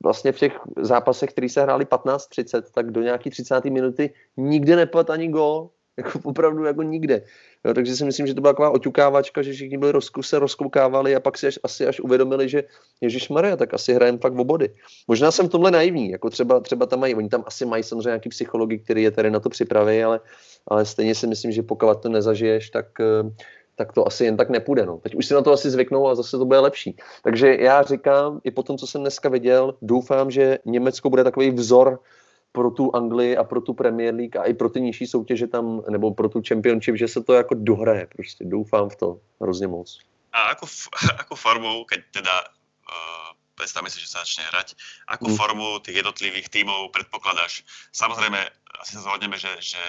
[0.03, 3.65] vlastně v těch zápasech, které se hrály 15-30, tak do nějaký 30.
[3.65, 5.71] minuty nikde nepadl ani gol.
[5.97, 7.23] Jako opravdu jako nikde.
[7.65, 11.17] Jo, takže si myslím, že to byla taková oťukávačka, že všichni byli rozku, se rozkoukávali
[11.17, 12.65] a pak si až, asi až uvědomili, že
[13.01, 14.75] Ježíš Maria, tak asi hrajeme fakt v body.
[15.09, 18.09] Možná jsem v tomhle naivní, jako třeba, třeba tam mají, oni tam asi mají samozřejmě
[18.09, 20.21] nějaký psychologi, který je tady na to připraví, ale,
[20.69, 23.31] ale stejně si myslím, že pokud to nezažiješ, tak, eh,
[23.77, 24.87] tak to asi jen tak nepůjde.
[24.87, 24.99] No.
[24.99, 26.97] Teď už si na to asi zvyknou a zase to bude lepší.
[27.23, 31.51] Takže já říkám, i po tom, co jsem dneska viděl, doufám, že Německo bude takový
[31.51, 32.01] vzor
[32.53, 35.83] pro tu Anglii a pro tu Premier League a i pro ty nižší soutěže tam,
[35.91, 38.07] nebo pro tu Championship, že se to jako dohraje.
[38.17, 39.99] Prostě doufám v to hrozně moc.
[40.33, 40.67] A ako,
[41.19, 44.75] ako formou, keď teda uh, predstavme si, že sa začne hrať,
[45.13, 45.37] ako mm.
[45.37, 47.69] formu tých jednotlivých tímov predpokladáš?
[47.93, 48.41] Samozrejme,
[48.81, 49.85] asi sa zhodneme, že, že,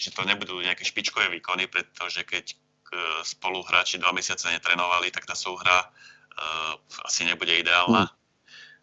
[0.00, 5.28] že to nebudú nejaké špičkové výkony, pretože keď uh, spolu hráči dva mesiace netrenovali, tak
[5.28, 6.72] tá súhra uh,
[7.04, 8.08] asi nebude ideálna.
[8.08, 8.21] Mm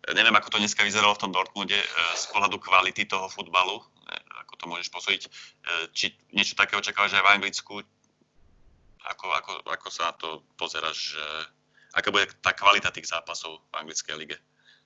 [0.08, 3.84] neviem, ako to dneska vyzeralo v tom Dortmunde e, z pohľadu kvality toho futbalu, e,
[4.46, 5.22] ako to môžeš posúdiť.
[5.26, 5.30] E,
[5.92, 7.74] či niečo také očakávaš aj v Anglicku?
[9.00, 11.16] Ako, ako, ako sa na to pozeráš,
[11.96, 14.38] aká bude ta kvalita těch zápasů v anglické lige.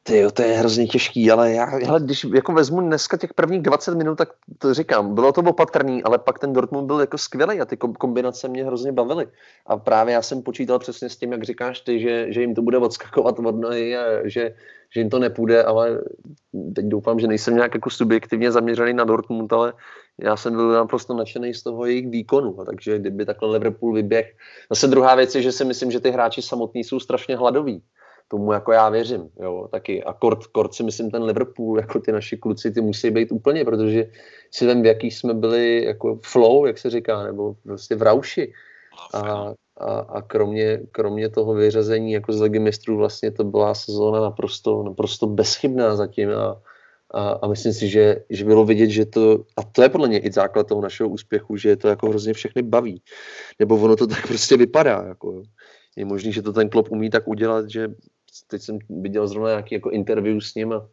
[0.05, 3.95] Ty to je hrozně těžký, ale já, hele, když jako vezmu dneska těch prvních 20
[3.95, 7.65] minut, tak to říkám, bylo to opatrný, ale pak ten Dortmund byl jako skvělý a
[7.65, 9.27] ty kombinace mě hrozně bavily.
[9.65, 12.61] A právě já jsem počítal přesně s tím, jak říkáš ty, že, že jim to
[12.61, 14.55] bude odskakovat od nohy a že,
[14.93, 16.01] že jim to nepůjde, ale
[16.75, 19.73] teď doufám, že nejsem nějak jako subjektivně zaměřený na Dortmund, ale
[20.19, 24.35] já jsem byl naprosto nadšený z toho jejich výkonu, takže kdyby takhle Liverpool vyběh.
[24.69, 27.83] Zase druhá věc je, že si myslím, že ty hráči samotní jsou strašně hladoví
[28.27, 30.03] tomu jako já věřím, jo, taky.
[30.03, 33.65] A kort, kort si myslím ten Liverpool, jako ty naši kluci, ty musí být úplně,
[33.65, 34.09] protože
[34.51, 38.53] si vím, v jaký jsme byli jako flow, jak se říká, nebo prostě v rauši.
[39.13, 44.21] A, a, a kromě, kromě toho vyřazení jako z ligy mistrů vlastně to byla sezóna
[44.21, 46.61] naprosto, naprosto bezchybná zatím a,
[47.11, 50.19] a, a myslím si, že, že bylo vidět, že to, a to je podle mě
[50.19, 53.01] i základ toho našeho úspěchu, že to jako hrozně všechny baví.
[53.59, 55.05] Nebo ono to tak prostě vypadá.
[55.07, 55.43] Jako,
[55.95, 57.87] je možný, že to ten klub umí tak udělat, že
[58.47, 60.87] teď jsem viděl zrovna nějaký jako interview s ním a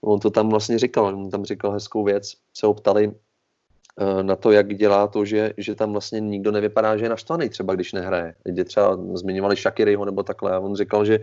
[0.00, 4.36] on to tam vlastně říkal, on tam říkal hezkou věc, se ho ptali uh, na
[4.36, 7.92] to, jak dělá to, že, že tam vlastně nikdo nevypadá, že je naštvaný třeba, když
[7.92, 8.34] nehraje.
[8.46, 11.18] Lidi třeba zmiňovali Shakiryho nebo takhle a on říkal, že,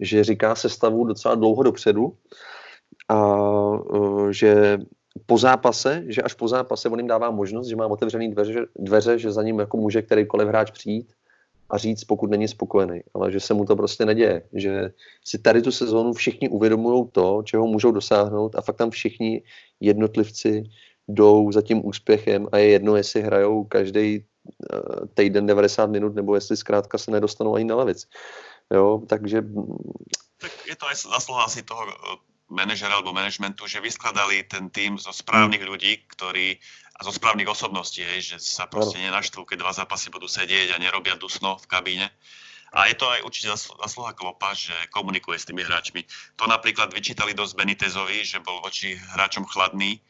[0.00, 2.16] že říká sestavu docela dlouho dopředu
[3.08, 4.78] a uh, že
[5.26, 9.18] po zápase, že až po zápase on jim dává možnost, že má otevřený dveře, dveře,
[9.18, 11.12] že za ním jako může kterýkoliv hráč přijít
[11.70, 14.90] a říct, pokud není spokojený, ale že se mu to prostě neděje, že
[15.24, 19.42] si tady tu sezónu všichni uvědomují to, čeho můžou dosáhnout a fakt tam všichni
[19.80, 20.62] jednotlivci
[21.08, 26.34] jdou za tím úspěchem a je jedno, jestli hrajou každý uh, týden 90 minut, nebo
[26.34, 28.08] jestli zkrátka se nedostanou ani na levic.
[28.70, 29.42] Jo, takže...
[30.38, 31.82] Tak je to aj zasluha asi toho
[32.48, 35.68] manažera alebo managementu, že vyskladali ten tým zo správnych hmm.
[35.68, 36.56] ľudí, ktorí
[36.98, 40.82] a zo správnych osobností, hej, že sa proste nenaštvú, keď dva zápasy budú sedieť a
[40.82, 42.10] nerobia dusno v kabíne.
[42.74, 46.04] A je to aj určite zasluha Klopa, že komunikuje s tými hráčmi.
[46.36, 50.02] To napríklad vyčítali dosť Benitezovi, že bol voči hráčom chladný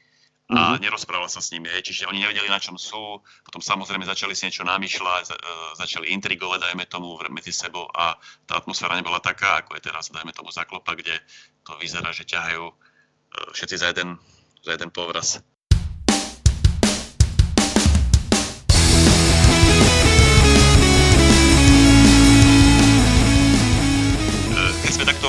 [0.49, 0.81] a mm-hmm.
[0.81, 1.69] nerozprával sa s nimi.
[1.69, 1.93] Hej.
[1.93, 3.21] Čiže oni nevedeli, na čom sú.
[3.45, 5.35] Potom samozrejme začali si niečo namýšľať, e,
[5.77, 8.17] začali intrigovať, dajme tomu, medzi sebou a
[8.49, 11.21] tá atmosféra nebola taká, ako je teraz, dajme tomu, zaklopa, kde
[11.69, 12.75] to vyzerá, že ťahajú e,
[13.55, 14.17] všetci za jeden,
[14.65, 15.45] za jeden povraz.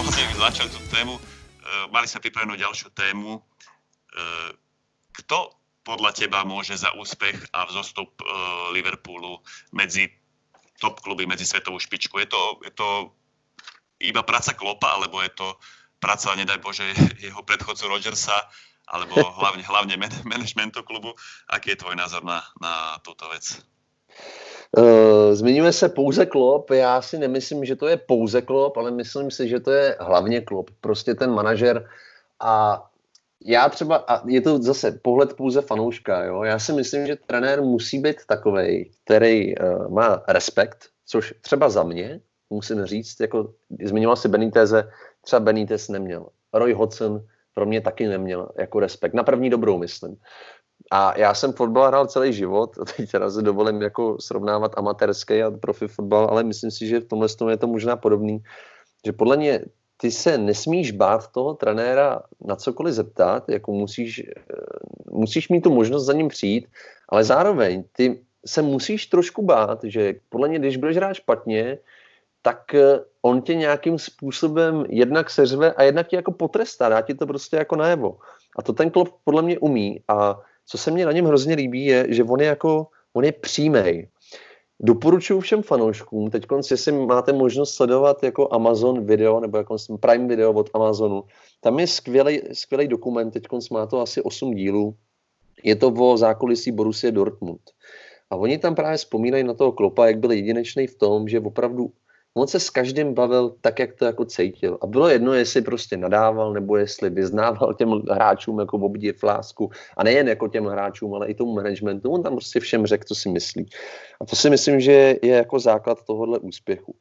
[0.01, 1.15] Vlastne začali tú tému,
[1.91, 3.39] mali sme pripravenú ďalšiu tému,
[5.13, 9.41] kto podľa teba môže za úspech a vzostup uh, Liverpoolu
[9.73, 10.05] medzi
[10.77, 12.21] top kluby, medzi svetovú špičku?
[12.21, 12.87] Je to, je to
[13.97, 15.57] iba práca Klopa, alebo je to
[15.97, 16.85] práca, nedaj Bože,
[17.25, 18.37] jeho predchodcu Rodgersa,
[18.85, 19.95] alebo hlavne, hlavne
[20.29, 21.17] managementu klubu?
[21.49, 23.57] Aký je tvoj názor na, na túto vec?
[24.77, 29.31] Uh, zmiňuje se pouze Klop, já si nemyslím, že to je pouze Klop, ale myslím
[29.31, 30.69] si, že to je hlavně Klop.
[30.81, 31.89] Prostě ten manažer
[32.39, 32.85] a
[33.45, 36.43] já třeba, a je to zase pohled pouze fanouška, jo?
[36.43, 41.83] já si myslím, že trenér musí být takový, který uh, má respekt, což třeba za
[41.83, 43.53] mě, musím říct, jako
[43.83, 44.91] zmiňoval si Beníteze,
[45.21, 46.27] třeba Benítez neměl.
[46.53, 49.13] Roy Hodgson pro mě taky neměl jako respekt.
[49.13, 50.17] Na první dobrou, myslím.
[50.91, 55.51] A já jsem fotbal hrál celý život, teď teda si dovolím jako srovnávat amatérský a
[55.51, 58.43] profi fotbal, ale myslím si, že v tomhle je to možná podobný,
[59.05, 59.61] že podle mě
[60.01, 64.33] ty se nesmíš bát toho trenéra na cokoliv zeptat, jako musíš, eh,
[65.11, 66.67] musíš mít tu možnost za ním přijít,
[67.09, 71.77] ale zároveň ty se musíš trošku bát, že podle mě, když budeš hrát špatně,
[72.41, 77.13] tak eh, on tě nějakým způsobem jednak seřve a jednak tě jako potrestá, dá ti
[77.13, 78.17] to prostě jako najevo.
[78.57, 81.85] A to ten klub podle mě umí a co se mně na něm hrozně líbí
[81.85, 84.07] je, že on je jako, on je přímej.
[84.79, 90.53] Doporučuji všem fanouškům, teď jestli máte možnost sledovat jako Amazon video, nebo jako Prime video
[90.53, 91.23] od Amazonu,
[91.61, 94.95] tam je skvělý, skvělý dokument, teď má to asi 8 dílů,
[95.63, 97.61] je to o zákulisí Borussia Dortmund.
[98.29, 101.91] A oni tam právě vzpomínají na toho Klopa, jak byl jedinečný v tom, že opravdu
[102.39, 104.77] on se s každým bavil tak, jak to jako cítil.
[104.81, 109.69] A bylo jedno, jestli prostě nadával, nebo jestli vyznával těm hráčům jako v obdiv lásku.
[109.97, 112.11] A nejen jako těm hráčům, ale i tomu managementu.
[112.11, 113.69] On tam prostě všem řekl, co si myslí.
[114.21, 116.95] A to si myslím, že je jako základ tohohle úspěchu.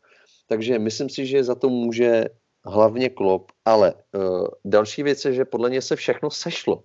[0.48, 2.24] Takže myslím si, že za to může
[2.64, 6.82] hlavně Klop, ale uh, další věc je, že podle něj se všechno sešlo.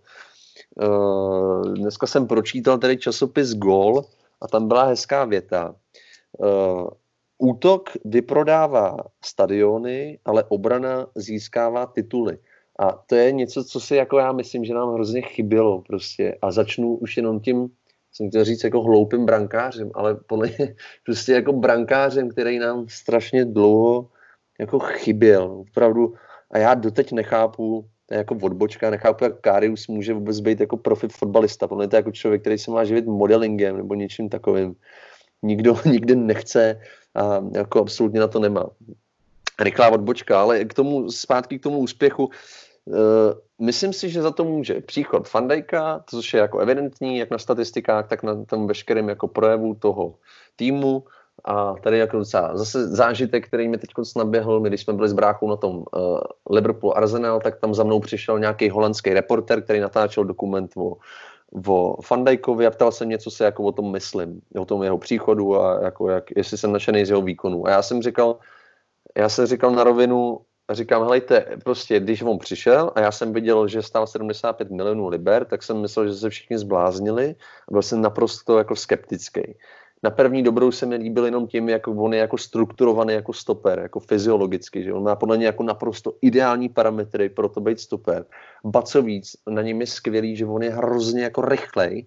[0.82, 4.06] Uh, dneska jsem pročítal tady časopis Gol
[4.41, 5.76] a tam byla hezká věta.
[6.38, 6.88] Uh,
[7.44, 12.38] Útok vyprodává stadiony, ale obrana získává tituly.
[12.80, 16.38] A to je něco, co si jako já myslím, že nám hrozně chybělo prostě.
[16.41, 17.68] A začnu už jenom tím,
[18.12, 20.76] jsem chtěl říct jako hloupým brankářem, ale podle mě
[21.06, 24.10] prostě jako brankářem, který nám strašně dlouho
[24.60, 26.14] jako chyběl, opravdu.
[26.52, 30.78] A já doteď nechápu, to je jako odbočka, nechápu, jak Karius může vůbec být jako
[30.78, 31.68] profi fotbalista.
[31.68, 34.76] Podle to je jako člověk, který se má živit modelingem nebo něčím takovým.
[35.44, 36.80] Nikdo nikdy nechce
[37.16, 38.66] a jako absolutně na to nemá.
[39.60, 42.94] Rychlá odbočka, ale k tomu, zpátky k tomu úspěchu, uh,
[43.62, 48.08] myslím si, že za to může příchod Fandajka, což je jako evidentní, jak na statistikách,
[48.08, 50.16] tak na tom veškerém jako projevu toho
[50.56, 51.04] týmu.
[51.46, 55.14] A tady jako docela zase zážitek, který mi teď naběhl, my když jsme byli s
[55.14, 56.20] bráchou na tom uh,
[56.50, 60.96] Liverpool Arsenal, tak tam za mnou přišel nějaký holandský reporter, který natáčel dokument o,
[61.68, 64.97] o Fandajkovi a ptal se mě, co se jako o tom myslím, o tom jeho
[64.97, 67.68] příchodu a jako jak, jestli jsem nadšený z jeho výkonu.
[67.68, 68.39] A já jsem říkal,
[69.18, 70.39] já jsem říkal na rovinu,
[70.72, 75.45] říkám, helejte, prostě když on přišel a já jsem viděl, že stál 75 milionů liber,
[75.45, 77.36] tak jsem myslel, že se všichni zbláznili
[77.68, 79.41] a byl jsem naprosto jako skeptický
[80.04, 83.80] na první dobrou se mi líbil jenom tím, jak on je jako strukturovaný jako stoper,
[83.80, 88.26] jako fyziologicky, že on má podle mě jako naprosto ideální parametry pro to být stoper.
[88.66, 92.06] Ba co víc, na něm je skvělý, že on je hrozně jako rychlej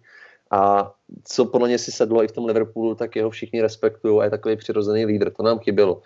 [0.51, 0.93] a
[1.25, 4.31] co podle mě si sedlo i v tom Liverpoolu, tak jeho všichni respektují a je
[4.31, 6.03] takový přirozený lídr, to nám chybělo.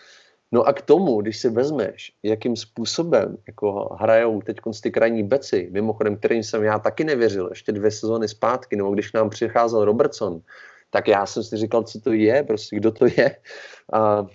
[0.53, 5.69] No a k tomu, když si vezmeš, jakým způsobem jako hrajou teď ty krajní beci,
[5.73, 10.41] mimochodem, kterým jsem já taky nevěřil, ještě dvě sezóny zpátky, nebo když nám přicházel Robertson,
[10.91, 13.37] tak já jsem si říkal, co to je, prostě kdo to je.
[13.93, 14.27] A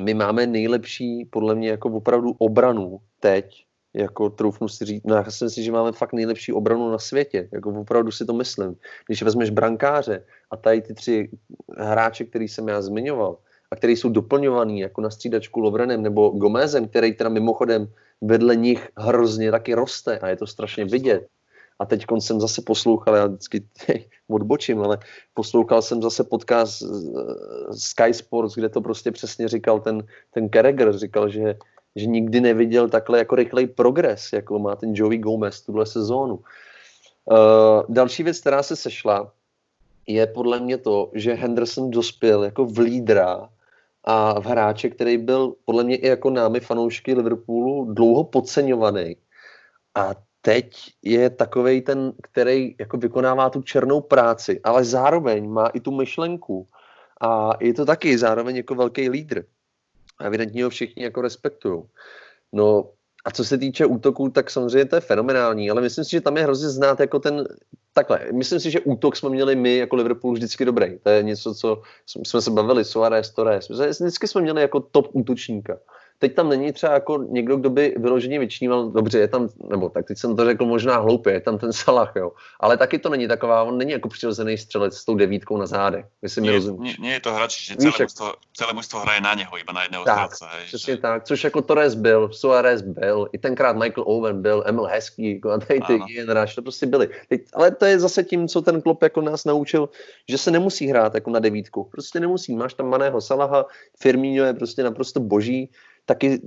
[0.00, 3.64] my máme nejlepší, podle mě, jako opravdu obranu teď,
[3.94, 7.48] jako troufnu si říct, no já si myslím, že máme fakt nejlepší obranu na světě,
[7.52, 8.76] jako opravdu si to myslím.
[9.06, 11.30] Když vezmeš brankáře a tady ty tři
[11.78, 13.38] hráče, který jsem já zmiňoval,
[13.70, 17.88] a který jsou doplňovaný jako na střídačku Lovrenem nebo Gomezem, který teda mimochodem
[18.20, 21.26] vedle nich hrozně taky roste a je to strašně vidět.
[21.78, 23.64] A teď jsem zase poslouchal, já vždycky
[24.28, 24.98] odbočím, ale
[25.34, 26.82] poslouchal jsem zase podcast
[27.70, 31.54] Sky Sports, kde to prostě přesně říkal ten, ten Carragher, říkal, že,
[31.96, 36.34] že nikdy neviděl takhle jako rychlej progres, jako má ten Joey Gomez tuhle sezónu.
[36.34, 39.32] Uh, další věc, která se sešla,
[40.06, 43.48] je podle mě to, že Henderson dospěl jako v lídra
[44.04, 49.16] a v hráče, který byl podle mě i jako námi fanoušky Liverpoolu dlouho podceňovaný.
[49.94, 50.14] A
[50.44, 55.90] teď je takový ten, který jako vykonává tu černou práci, ale zároveň má i tu
[55.90, 56.68] myšlenku
[57.20, 59.44] a je to taky zároveň jako velký lídr.
[60.18, 61.82] A evidentně ho všichni jako respektují.
[62.52, 62.90] No
[63.24, 66.36] a co se týče útoků, tak samozřejmě to je fenomenální, ale myslím si, že tam
[66.36, 67.44] je hrozně znát jako ten,
[67.92, 70.98] takhle, myslím si, že útok jsme měli my jako Liverpool vždycky dobrý.
[70.98, 73.68] To je něco, co jsme se bavili, Suarez, Torres.
[73.68, 75.78] Vždycky jsme měli jako top útočníka
[76.18, 80.06] teď tam není třeba jako někdo, kdo by vyloženě vyčníval, dobře, je tam, nebo tak
[80.06, 83.28] teď jsem to řekl možná hloupě, je tam ten Salah, jo, ale taky to není
[83.28, 86.98] taková, on není jako přirozený střelec s tou devítkou na zádech, si mi rozumíš.
[86.98, 89.72] Nie, nie, je to hráč, že celé, Víš, mužstvo, celé mužstvo hraje na něho, iba
[89.72, 90.56] na jedného tak, střelce.
[90.56, 91.00] Hej, přesně že...
[91.00, 95.50] tak, což jako Torres byl, Suarez byl, i tenkrát Michael Owen byl, Emil Heskey, jako
[95.50, 97.08] a tady ty Ian Rush, to prostě byli.
[97.28, 99.88] Teď, ale to je zase tím, co ten klub jako nás naučil,
[100.28, 103.66] že se nemusí hrát jako na devítku, prostě nemusí, máš tam Maného Salaha,
[104.00, 105.70] Firmino je prostě naprosto boží,
[106.06, 106.40] taky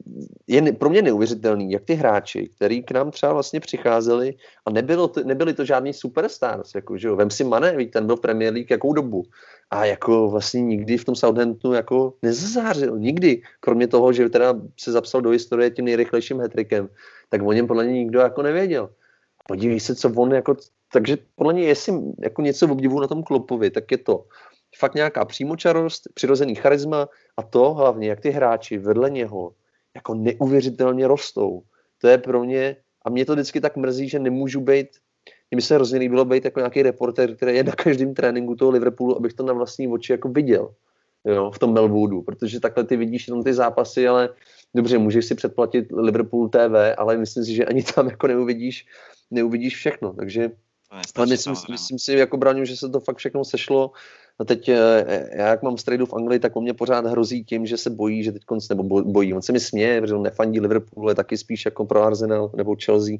[0.47, 4.35] je pro mě neuvěřitelný, jak ty hráči, který k nám třeba vlastně přicházeli
[4.65, 8.05] a nebylo to, nebyli to žádný superstars, jako, že jo, vem si Mané, víc, ten
[8.05, 9.23] byl Premier League jakou dobu
[9.71, 14.91] a jako vlastně nikdy v tom Southamptonu jako nezazářil, nikdy, kromě toho, že teda se
[14.91, 16.89] zapsal do historie tím nejrychlejším hetrikem,
[17.29, 18.89] tak o něm podle mě nikdo jako nevěděl.
[19.47, 20.55] Podívej se, co on jako,
[20.93, 24.25] takže podle mě, jestli jako něco obdivu na tom Klopovi, tak je to,
[24.77, 27.07] fakt nějaká přímočarost, přirozený charisma
[27.37, 29.53] a to hlavně, jak ty hráči vedle něho
[29.95, 31.61] jako neuvěřitelně rostou.
[32.01, 32.75] To je pro mě,
[33.05, 34.87] a mě to vždycky tak mrzí, že nemůžu být,
[35.51, 39.17] mně se hrozně líbilo být jako nějaký reporter, který je na každém tréninku toho Liverpoolu,
[39.17, 40.73] abych to na vlastní oči jako viděl
[41.25, 44.29] jo, v tom Melwoodu, protože takhle ty vidíš jenom ty zápasy, ale
[44.75, 48.85] dobře, můžeš si předplatit Liverpool TV, ale myslím si, že ani tam jako neuvidíš,
[49.31, 50.51] neuvidíš všechno, takže
[51.15, 53.91] ale myslím, myslím si jako Braňu, že se to fakt všechno sešlo
[54.39, 57.65] No teď eh, já, jak mám strejdu v Anglii, tak on mě pořád hrozí tím,
[57.65, 59.33] že se bojí, že teď konc, nebo bojí.
[59.33, 62.75] On se mi směje, protože on nefandí Liverpool, je taky spíš jako pro Arsenal nebo
[62.85, 63.17] Chelsea.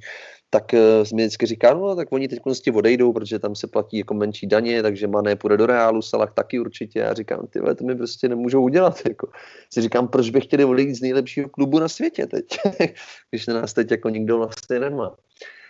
[0.49, 3.97] Tak uh, mi vždycky říká, no tak oni teď konc odejdou, protože tam se platí
[3.97, 6.99] jako menší daně, takže Mané půjde do Reálu, Salah taky určitě.
[6.99, 9.01] Já říkám, ty to mi prostě nemůžou udělat.
[9.07, 9.27] Jako.
[9.73, 12.45] Si říkám, proč bych chtěli odejít z nejlepšího klubu na světě teď,
[13.31, 15.15] když na nás teď jako nikdo vlastně nemá.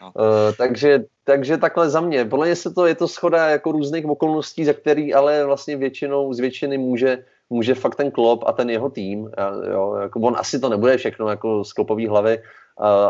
[0.02, 0.12] No.
[0.16, 2.26] Uh, takže, takže takhle za mě.
[2.26, 6.34] Podle mě se to, je to schoda jako různých okolností, za který ale vlastně většinou
[6.34, 9.30] z většiny může, může fakt ten Klopp a ten jeho tým,
[9.72, 12.40] jo, jako on asi to nebude všechno jako z Klopové hlavy,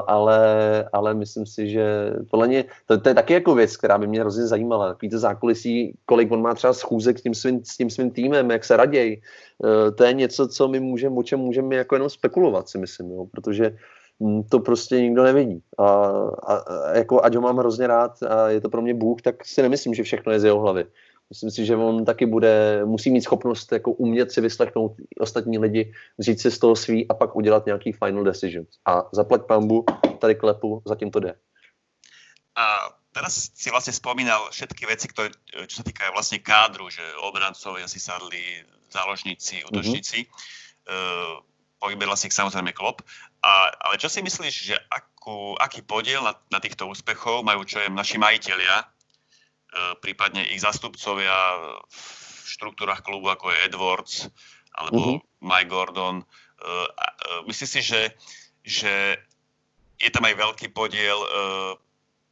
[0.07, 0.39] ale,
[0.93, 4.19] ale myslím si, že podle mě, to, to, je taky jako věc, která by mě
[4.19, 7.89] hrozně zajímala, takový to zákulisí, kolik on má třeba schůzek s tím svým, s tím
[7.89, 9.21] svým týmem, jak se raději,
[9.87, 13.11] e, to je něco, co my můžeme, o čem můžeme jako jenom spekulovat, si myslím,
[13.11, 13.77] jo, protože
[14.23, 15.61] hm, to prostě nikdo nevidí.
[15.77, 19.21] A, a, a jako ať ho mám hrozně rád a je to pro mě Bůh,
[19.21, 20.85] tak si nemyslím, že všechno je z jeho hlavy.
[21.29, 25.93] Myslím si, že on taky bude, musí mít schopnost jako umět si vyslechnout ostatní lidi,
[26.19, 28.65] říct si z toho svý a pak udělat nějaký final decision.
[28.85, 29.85] A zaplať pambu,
[30.19, 31.35] tady klepu, zatím to jde.
[32.55, 35.29] A teraz si vlastne spomínal všetky veci, ktoré,
[35.69, 39.65] čo sa týkajú vlastne kádru, že obrancovia si sadli, záložníci, mhm.
[39.69, 40.25] útočníci.
[40.25, 41.93] Mm-hmm.
[41.93, 43.05] Uh, vlastne samozrejme klop.
[43.45, 47.77] A, ale čo si myslíš, že akú, aký podiel na, na týchto úspechov majú čo
[47.83, 48.96] je naši majiteľia E,
[50.01, 51.35] prípadne ich zastupcovia
[51.87, 54.13] v štruktúrach klubu, ako je Edwards
[54.77, 55.19] alebo uh-huh.
[55.41, 56.21] Mike Gordon.
[56.21, 56.73] E, e,
[57.49, 58.01] myslíš si, že,
[58.63, 58.93] že
[59.97, 61.17] je tam aj veľký podiel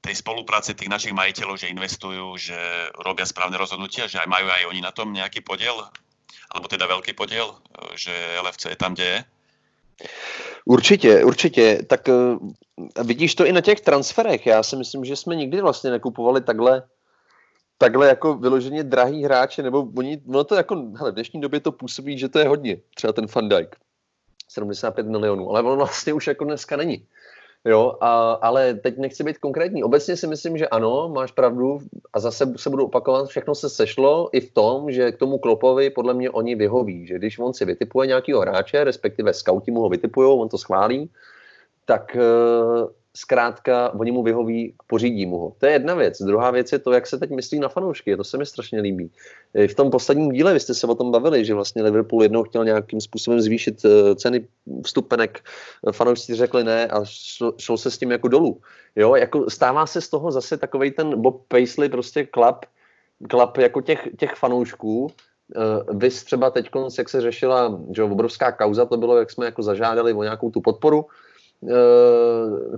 [0.05, 2.57] tej spolupráce tých našich majiteľov, že investujú, že
[3.01, 5.73] robia správne rozhodnutia, že aj majú aj oni na tom nejaký podiel?
[6.53, 7.57] Alebo teda veľký podiel,
[7.97, 9.19] že LFC je tam, kde je?
[10.65, 11.83] Určitě, určitě.
[11.87, 12.37] Tak uh,
[13.03, 14.45] vidíš to i na těch transferech.
[14.45, 16.83] Já si myslím, že jsme nikdy vlastně nekupovali takhle
[17.77, 21.71] takhle jako vyloženě drahý hráče, nebo oni, no to jako, hele, v dnešní době to
[21.71, 23.75] působí, že to je hodně, třeba ten Van Dijk,
[24.49, 27.07] 75 milionů, ale on vlastně už jako dneska není.
[27.67, 29.83] Jo, a, ale teď nechci být konkrétní.
[29.83, 31.79] Obecně si myslím, že ano, máš pravdu
[32.13, 35.89] a zase se budu opakovat, všechno se sešlo i v tom, že k tomu Klopovi
[35.89, 39.89] podle mě oni vyhoví, že když on si vytipuje nějakého hráče, respektive scouti mu ho
[39.89, 41.09] vytipují, on to schválí,
[41.85, 45.53] tak uh, zkrátka oni mu vyhoví, pořídí mu ho.
[45.57, 46.21] To je jedna věc.
[46.21, 48.17] Druhá věc je to, jak se teď myslí na fanoušky.
[48.17, 49.11] To se mi strašně líbí.
[49.67, 52.65] V tom posledním díle vy jste se o tom bavili, že vlastně Liverpool jednou chtěl
[52.65, 54.47] nějakým způsobem zvýšit eh, ceny
[54.85, 55.39] vstupenek.
[55.91, 58.61] Fanoušci řekli ne a šlo, šlo se s tím jako dolů.
[58.95, 62.65] Jo, jako stává se z toho zase takovej ten Bob Paisley prostě klap,
[63.29, 65.11] klap jako těch, těch fanoušků,
[65.89, 70.13] Uh, třeba teď, jak se řešila že obrovská kauza, to bylo, jak jsme jako zažádali
[70.13, 71.05] o nějakou tu podporu,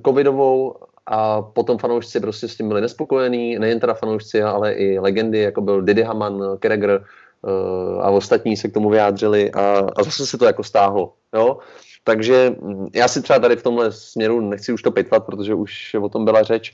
[0.05, 0.75] covidovou
[1.05, 5.61] a potom fanoušci prostě s tím byli nespokojení, nejen teda fanoušci, ale i legendy, jako
[5.61, 7.03] byl Didi Haman, Keregr
[7.41, 11.57] uh, a ostatní se k tomu vyjádřili a, a zase se to jako stáhlo, jo.
[12.03, 15.95] Takže hm, já si třeba tady v tomhle směru nechci už to pitvat, protože už
[16.01, 16.73] o tom byla řeč,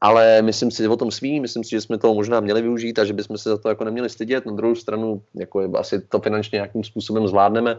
[0.00, 3.04] ale myslím si o tom svý, myslím si, že jsme toho možná měli využít a
[3.04, 4.46] že bychom se za to jako neměli stydět.
[4.46, 7.78] Na druhou stranu, jako je, asi to finančně nějakým způsobem zvládneme,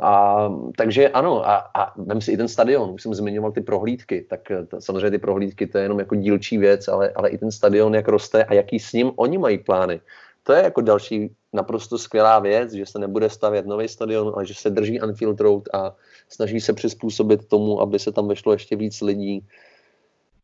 [0.00, 4.26] a, takže ano, a, a vem si i ten stadion, už jsem zmiňoval ty prohlídky,
[4.30, 7.38] tak eh, to, samozřejmě ty prohlídky to je jenom jako dílčí věc, ale, ale i
[7.38, 10.00] ten stadion, jak roste a jaký s ním oni mají plány.
[10.42, 14.54] To je jako další naprosto skvělá věc, že se nebude stavět nový stadion, ale že
[14.54, 15.94] se drží Anfield Road a
[16.28, 19.46] snaží se přizpůsobit tomu, aby se tam vešlo ještě víc lidí,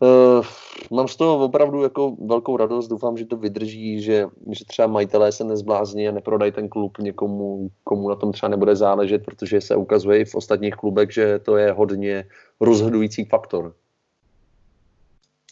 [0.01, 0.47] Uh,
[0.91, 5.33] mám z toho opravdu jako velkou radost, doufám, že to vydrží, že, že třeba majitelé
[5.33, 9.77] se nezblázní a neprodají ten klub někomu, komu na tom třeba nebude záležet, protože se
[9.77, 12.25] ukazuje i v ostatních klubech, že to je hodně
[12.61, 13.75] rozhodující faktor.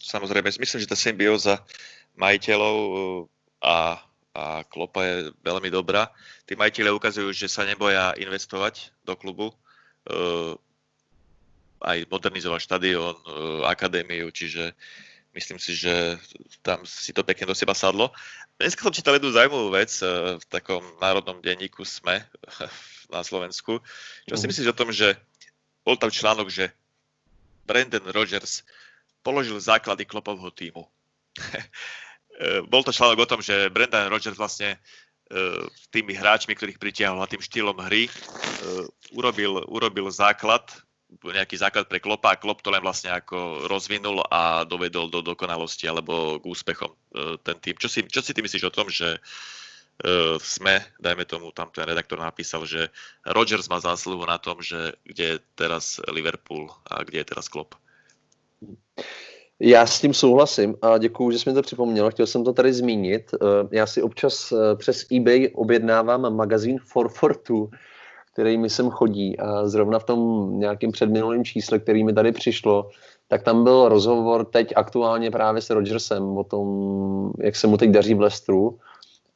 [0.03, 1.59] Samozřejmě, myslím, že ta symbioza
[2.17, 3.77] majiteľov eh, a,
[4.35, 6.09] a Klopa je velmi dobrá.
[6.49, 9.53] Tí majiteľe ukazujú, že sa neboja investovať do klubu.
[10.09, 10.57] Uh,
[11.83, 13.25] aj modernizovať štadión, e,
[13.67, 14.75] akadémiu, čiže
[15.35, 16.19] myslím si, že
[16.67, 18.11] tam si to pekne do seba sadlo.
[18.59, 22.27] Dneska som čítal jednu zaujímavú vec e, v takom národnom denníku SME
[23.15, 23.79] na Slovensku.
[24.27, 24.51] Čo si mhm.
[24.51, 25.15] myslíš o tom, že
[25.87, 26.75] bol tam článok, že
[27.65, 28.67] Brandon Rogers
[29.23, 30.85] položil základy klopovho týmu.
[32.39, 34.79] E, bol to článok o tom, že Brendan Rogers vlastne
[35.91, 38.07] tými hráčmi, ktorých pritiahol a tým štýlom hry,
[39.11, 40.63] urobil, urobil základ
[41.09, 45.89] nejaký základ pre Klopa a Klop to len vlastne ako rozvinul a dovedol do dokonalosti
[45.89, 46.97] alebo k úspechom e,
[47.41, 47.77] ten tým.
[47.81, 51.89] Čo si, čo si ty myslíš o tom, že uh, sme, dajme tomu, tam ten
[51.89, 52.93] redaktor napísal, že
[53.25, 57.75] Rodgers má zásluhu na tom, že kde je teraz Liverpool a kde je teraz Klopp?
[59.61, 62.11] Já s tím souhlasím a děkuji, že jsi mi to připomněl.
[62.11, 63.35] Chtěl jsem to tady zmínit.
[63.35, 63.37] E,
[63.77, 67.67] já si občas přes eBay objednávám magazín 442,
[68.39, 69.39] který mi sem chodí.
[69.39, 72.91] A zrovna v tom nějakém předminulém čísle, který mi tady přišlo,
[73.29, 76.67] tak tam byl rozhovor teď aktuálně právě s Rogersem o tom,
[77.39, 78.79] jak se mu teď daří v Lestru.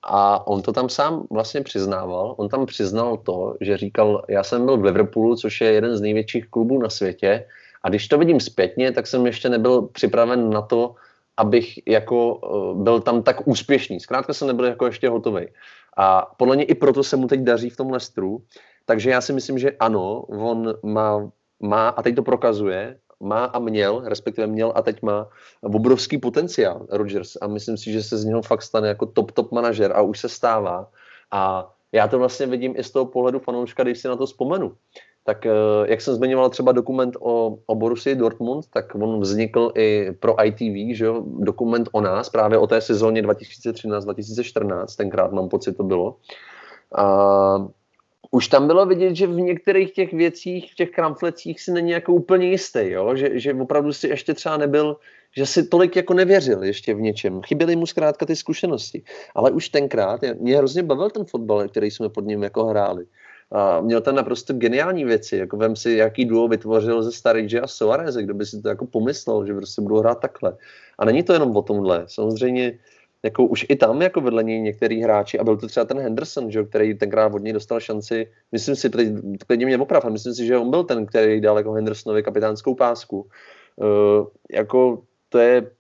[0.03, 2.35] A on to tam sám vlastně přiznával.
[2.39, 6.01] On tam přiznal to, že říkal, já jsem byl v Liverpoolu, což je jeden z
[6.01, 7.45] největších klubů na světě.
[7.83, 10.95] A když to vidím zpětně, tak jsem ještě nebyl připraven na to,
[11.37, 14.01] abych jako eh, byl tam tak úspěšný.
[14.01, 15.47] Zkrátka jsem nebyl jako ještě hotový.
[15.97, 18.43] A podle mě i proto se mu teď daří v tom Lestru.
[18.85, 21.31] Takže já si myslím, že ano, on má,
[21.61, 25.29] má a teď to prokazuje, má a měl, respektive měl a teď má
[25.63, 29.53] obrovský potenciál Rodgers a myslím si, že se z něho fakt stane jako top, top
[29.53, 30.91] manažer a už se stává.
[31.31, 34.77] A já to vlastně vidím i z toho pohledu fanouška, když si na to vzpomenu.
[35.25, 35.51] Tak eh,
[35.87, 40.97] jak jsem zmiňoval třeba dokument o, o Borussii Dortmund, tak on vznikl i pro ITV,
[40.97, 41.25] že jo?
[41.27, 46.17] dokument o nás, právě o té sezóně 2013-2014, tenkrát mám pocit to bylo.
[46.95, 47.67] A
[48.35, 52.13] už tam bylo vidět, že v některých těch věcích, v těch kramflecích si není jako
[52.13, 53.17] úplně jistý, jo?
[53.17, 54.97] Že, že opravdu si ještě třeba nebyl,
[55.37, 57.43] že si tolik jako nevěřil ještě v něčem.
[57.43, 59.03] Chyběly mu zkrátka ty zkušenosti.
[59.35, 63.05] Ale už tenkrát, mě hrozně bavil ten fotbal, který jsme pod ním jako hráli.
[63.53, 67.67] A měl tam naprosto geniální věci, jako vem si, jaký duo vytvořil ze Starydge a
[67.67, 70.57] Soares, kdo by si to jako pomyslel, že prostě budou hrát takhle.
[70.99, 72.05] A není to jenom o tomhle.
[72.07, 72.79] Samozřejmě
[73.23, 76.51] jako už i tam jako vedle něj některý hráči, a byl to třeba ten Henderson,
[76.51, 79.09] že, který tenkrát od něj dostal šanci, myslím si, teď
[79.47, 83.27] klidně mě oprav, myslím si, že on byl ten, který dal jako Hendersonovi kapitánskou pásku.
[83.77, 85.71] Uh, jako to je,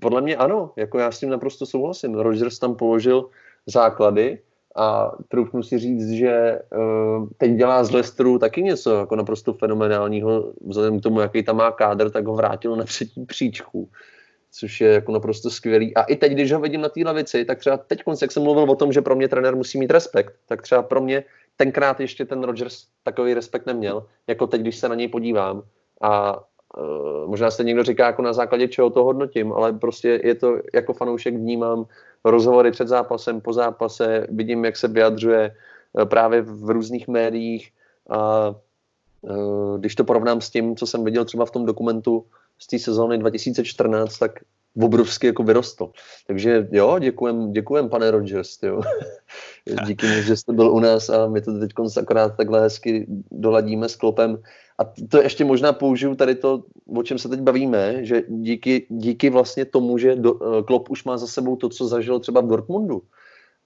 [0.00, 2.14] podle mě ano, jako já s tím naprosto souhlasím.
[2.14, 3.28] Rodgers tam položil
[3.66, 4.38] základy
[4.76, 10.52] a troufnu si říct, že uh, teď dělá z Leicesteru taky něco jako naprosto fenomenálního,
[10.66, 13.88] vzhledem k tomu, jaký tam má kádr, tak ho vrátil na třetí příčku
[14.52, 15.96] což je jako naprosto skvělý.
[15.96, 18.70] A i teď, když ho vidím na té lavici, tak třeba teď, jak jsem mluvil
[18.70, 21.24] o tom, že pro mě trenér musí mít respekt, tak třeba pro mě
[21.56, 25.62] tenkrát ještě ten Rodgers takový respekt neměl, jako teď, když se na něj podívám.
[26.00, 30.34] A uh, možná se někdo říká, jako na základě čeho to hodnotím, ale prostě je
[30.34, 31.86] to, jako fanoušek vnímám
[32.24, 35.56] rozhovory před zápasem, po zápase, vidím, jak se vyjadřuje
[35.92, 37.72] uh, právě v různých médiích
[38.10, 38.48] a
[39.20, 42.26] uh, když to porovnám s tím, co jsem viděl třeba v tom dokumentu
[42.58, 44.40] z té sezóny 2014, tak
[44.80, 45.90] obrovsky jako vyrostl.
[46.26, 48.80] Takže jo, děkujem, děkujem pane Rogers, jo.
[49.86, 53.88] Díky mu, že jste byl u nás a my to teď akorát takhle hezky doladíme
[53.88, 54.42] s klopem.
[54.78, 56.64] A to ještě možná použiju tady to,
[56.96, 61.16] o čem se teď bavíme, že díky, díky vlastně tomu, že do, Klop už má
[61.16, 63.02] za sebou to, co zažil třeba v Dortmundu,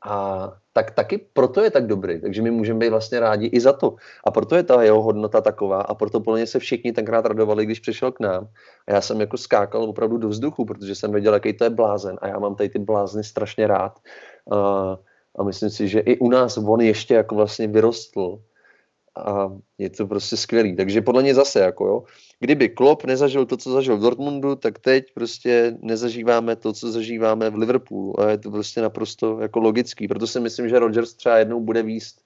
[0.07, 3.73] a tak taky proto je tak dobrý, takže my můžeme být vlastně rádi i za
[3.73, 3.97] to.
[4.25, 7.81] A proto je ta jeho hodnota taková a proto plně se všichni tenkrát radovali, když
[7.81, 8.49] přišel k nám.
[8.89, 12.19] A já jsem jako skákal opravdu do vzduchu, protože jsem věděl, jaký to je blázen
[12.21, 13.99] a já mám tady ty blázny strašně rád.
[14.53, 14.57] A,
[15.39, 18.39] a myslím si, že i u nás on ještě jako vlastně vyrostl
[19.17, 20.77] a je to prostě skvělý.
[20.77, 22.03] Takže podle mě zase, jako jo,
[22.41, 27.51] kdyby Klopp nezažil to, co zažil v Dortmundu, tak teď prostě nezažíváme to, co zažíváme
[27.51, 30.09] v Liverpoolu a je to prostě naprosto jako logický.
[30.09, 32.21] Proto si myslím, že Rodgers třeba jednou bude výst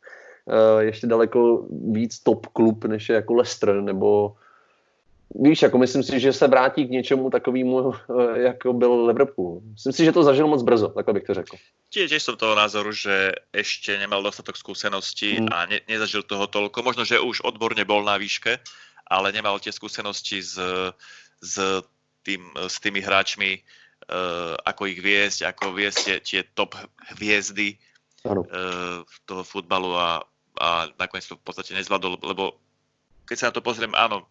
[0.47, 4.35] uh, ještě daleko víc top klub, než je jako Leicester nebo
[5.35, 9.61] víš, jako myslím si, že se vrátí k něčemu takovému, eh, jako byl Liverpool.
[9.73, 11.57] Myslím si, že to zažil moc brzo, tak bych to řekl.
[11.91, 15.51] Tiež som toho názoru, že ešte nemal dostatok skúseností hmm.
[15.51, 16.87] a ne, nezažil toho toľko.
[16.87, 18.63] Možno, že už odborne bol na výške,
[19.11, 20.55] ale nemal tie skúsenosti s,
[21.43, 21.55] s,
[22.23, 26.79] tým, s tými hráčmi, uh, ako ich viesť, ako viesť tie, tie top
[27.19, 27.75] hviezdy
[28.23, 30.23] uh, toho futbalu a,
[30.63, 32.55] a nakoniec to v podstate nezvládol, lebo
[33.27, 34.31] keď sa na to pozriem, áno,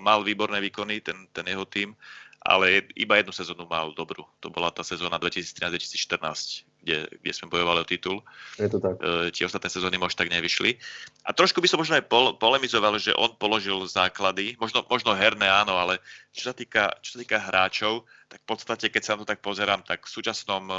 [0.00, 1.96] mal výborné výkony, ten, ten jeho tým,
[2.42, 4.26] ale iba jednu sezónu mal dobrú.
[4.42, 8.18] To bola tá sezóna 2013-2014, kde, kde sme bojovali o titul.
[8.58, 8.98] Je to tak.
[8.98, 10.74] E, tie ostatné sezóny možno tak nevyšli.
[11.22, 15.46] A trošku by som možno aj pol, polemizoval, že on položil základy, možno, možno herné
[15.46, 16.02] áno, ale
[16.34, 19.38] čo sa, týka, čo sa týka hráčov, tak v podstate, keď sa na to tak
[19.38, 20.74] pozerám, tak v súčasnom e,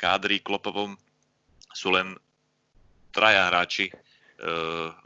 [0.00, 0.96] kádri Klopovom
[1.76, 2.16] sú len
[3.12, 3.94] traja hráči e,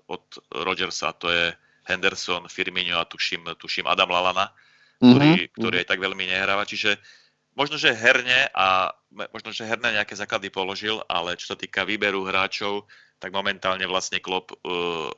[0.06, 0.24] od
[0.62, 1.50] Rodgersa, to je
[1.88, 4.52] Henderson, Firmino a tuším, tuším Adam Lalana,
[5.00, 5.54] ktorý, mm-hmm.
[5.56, 6.68] ktorý aj tak veľmi nehráva.
[6.68, 7.00] Čiže
[7.56, 12.22] možno, že herne a možno, že herné nejaké základy položil, ale čo sa týka výberu
[12.22, 12.86] hráčov,
[13.18, 15.10] tak momentálne vlastne Klopp uh, uh,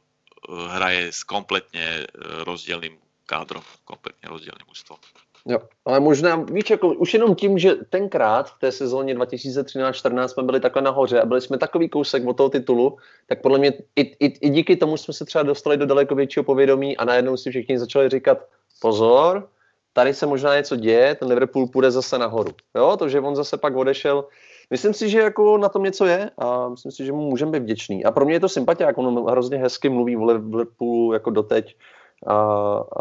[0.72, 2.96] hraje s kompletne uh, rozdielným
[3.26, 4.98] kádrom, kompletně rozdielným ústvom.
[5.46, 10.42] Jo, ale možná, víš, jako už jenom tím, že tenkrát v té sezóně 2013-14 jsme
[10.42, 12.96] byli takhle nahoře a byli jsme takový kousek od toho titulu,
[13.26, 16.44] tak podle mě i, i, i díky tomu jsme se třeba dostali do daleko většího
[16.44, 18.38] povědomí a najednou si všichni začali říkat,
[18.80, 19.48] pozor,
[19.92, 22.50] tady se možná něco děje, ten Liverpool půjde zase nahoru.
[22.76, 24.24] Jo, to, že on zase pak odešel,
[24.70, 27.62] myslím si, že jako na tom něco je a myslím si, že mu můžeme být
[27.62, 28.04] vděčný.
[28.04, 31.76] A pro mě je to sympatia, jak on hrozně hezky mluví v Liverpoolu jako doteď
[32.26, 32.34] a,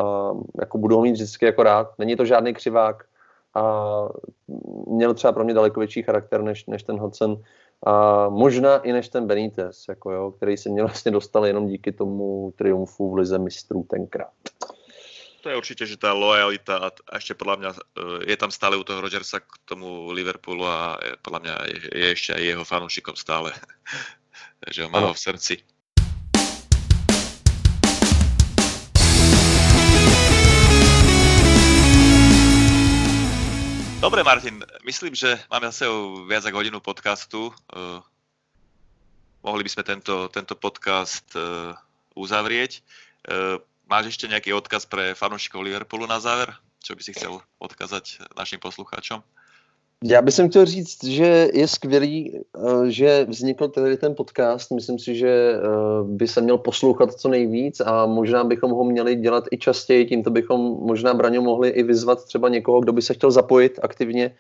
[0.01, 1.93] a jako budu ho mít vždycky jako rád.
[1.97, 3.05] Není to žádný křivák
[3.55, 3.63] a
[4.87, 7.41] měl třeba pro mě daleko větší charakter než, než ten Hodson
[7.85, 11.91] a možná i než ten Benitez, jako jo, který se mě vlastně dostal jenom díky
[11.91, 14.33] tomu triumfu v Lize mistrů tenkrát.
[15.43, 17.67] To je určitě, že ta lojalita a ještě podle mě
[18.27, 22.33] je tam stále u toho Rodgersa k tomu Liverpoolu a podle mě je, je ještě
[22.33, 23.53] i jeho fanúšikom stále
[24.71, 25.57] že ho má ho v srdci.
[33.99, 35.83] Dobre, Martin, myslím, že máme zase
[36.23, 37.51] viac ako hodinu podcastu.
[37.67, 37.99] Uh,
[39.43, 41.75] mohli by sme tento, tento podcast uh,
[42.15, 42.79] uzavrieť.
[43.27, 43.59] Uh,
[43.91, 46.47] máš ešte nejaký odkaz pre fanúšikov Liverpoolu na záver?
[46.79, 49.19] Čo by si chcel odkazať našim poslucháčom?
[50.03, 54.71] Já bych chtěl říct, že je skvělý, eh, že vznikl tady ten podcast.
[54.71, 55.59] Myslím si, že eh,
[56.03, 60.05] by se měl poslouchat co nejvíc a možná bychom ho měli dělat i častěji.
[60.05, 64.35] Tímto bychom možná Braňo mohli i vyzvat třeba někoho, kdo by se chtěl zapojit aktivně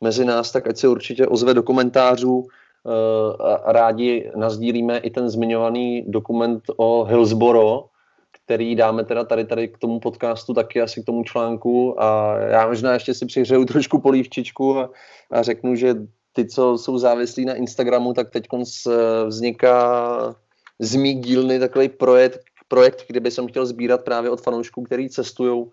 [0.00, 2.46] mezi nás, tak ať se určitě ozve do komentářů.
[2.46, 7.84] Eh, rádi nazdílíme i ten zmiňovaný dokument o Hillsboro,
[8.48, 12.02] který dáme teda tady, tady k tomu podcastu, taky asi k tomu článku.
[12.02, 14.90] A já možná ještě si přihřeju trošku polívčičku a,
[15.30, 15.94] a řeknu, že
[16.32, 18.48] ty, co jsou závislí na Instagramu, tak teď
[19.26, 20.34] vzniká
[20.78, 25.08] z mý dílny takový projekt, projekt, kde by jsem chtěl sbírat právě od fanoušků, který
[25.08, 25.64] cestují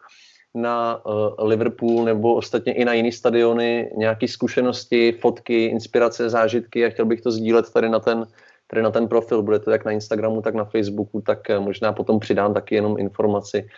[0.56, 6.90] na uh, Liverpool nebo ostatně i na jiné stadiony nějaké zkušenosti, fotky, inspirace, zážitky a
[6.90, 8.28] chtěl bych to sdílet tady na ten
[8.76, 11.94] tady na ten profil, bude to jak na Instagramu, tak na Facebooku, tak eh, možná
[11.94, 13.70] potom přidám taky jenom informaci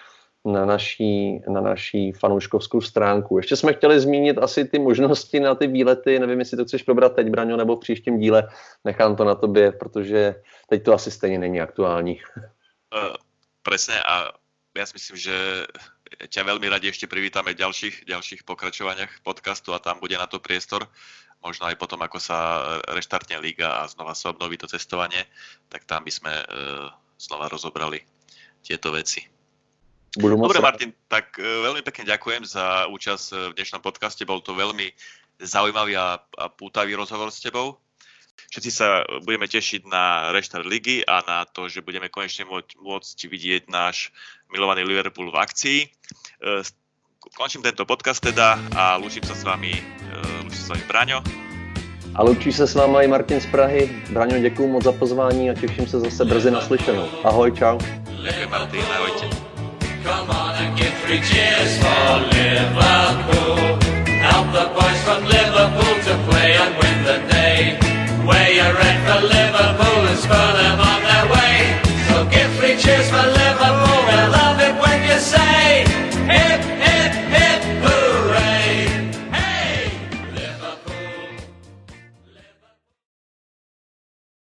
[0.46, 3.38] na naší, na naší fanouškovskou stránku.
[3.38, 7.16] Ještě jsme chtěli zmínit asi ty možnosti na ty výlety, nevím, jestli to chceš probrat
[7.16, 8.50] teď, Braňo, nebo v příštím díle,
[8.86, 10.36] nechám to na tobě, protože
[10.70, 12.22] teď to asi stejně není aktuální.
[12.88, 13.20] Uh,
[13.62, 14.32] presne a
[14.78, 15.36] ja si myslím, že
[16.32, 20.40] ťa veľmi radi ešte privítame v ďalších, ďalších pokračovaniach podcastu a tam bude na to
[20.40, 20.88] priestor
[21.42, 22.38] možno aj potom, ako sa
[22.92, 25.24] reštartne liga a znova sa obnoví to cestovanie,
[25.70, 26.46] tak tam by sme e,
[27.18, 28.02] znova rozobrali
[28.66, 29.24] tieto veci.
[30.18, 34.26] Budú Dobre, Martin, tak e, veľmi pekne ďakujem za účasť v dnešnom podcaste.
[34.26, 34.90] Bol to veľmi
[35.38, 37.78] zaujímavý a, a pútavý rozhovor s tebou.
[38.48, 43.18] Všetci sa budeme tešiť na reštart ligy a na to, že budeme konečne môcť, môcť
[43.28, 44.14] vidieť náš
[44.54, 45.80] milovaný Liverpool v akcii.
[47.36, 49.76] Končím tento podcast teda a lúčim sa s vami
[50.48, 51.24] Loučí se s vámi Braňo.
[52.16, 53.90] A loučí se s vámi i Martin z Prahy.
[54.10, 57.08] Braňo, děkuji moc za pozvání a těším se zase brzy naslyšenou.
[57.24, 57.78] Ahoj, čau.
[58.24, 59.28] Děkuji Martin, ahojte.
[60.04, 63.80] Come on and give three cheers for Liverpool.
[64.22, 67.80] Help the boys from Liverpool to play and win the day.
[68.26, 69.48] Where you're red for Liverpool.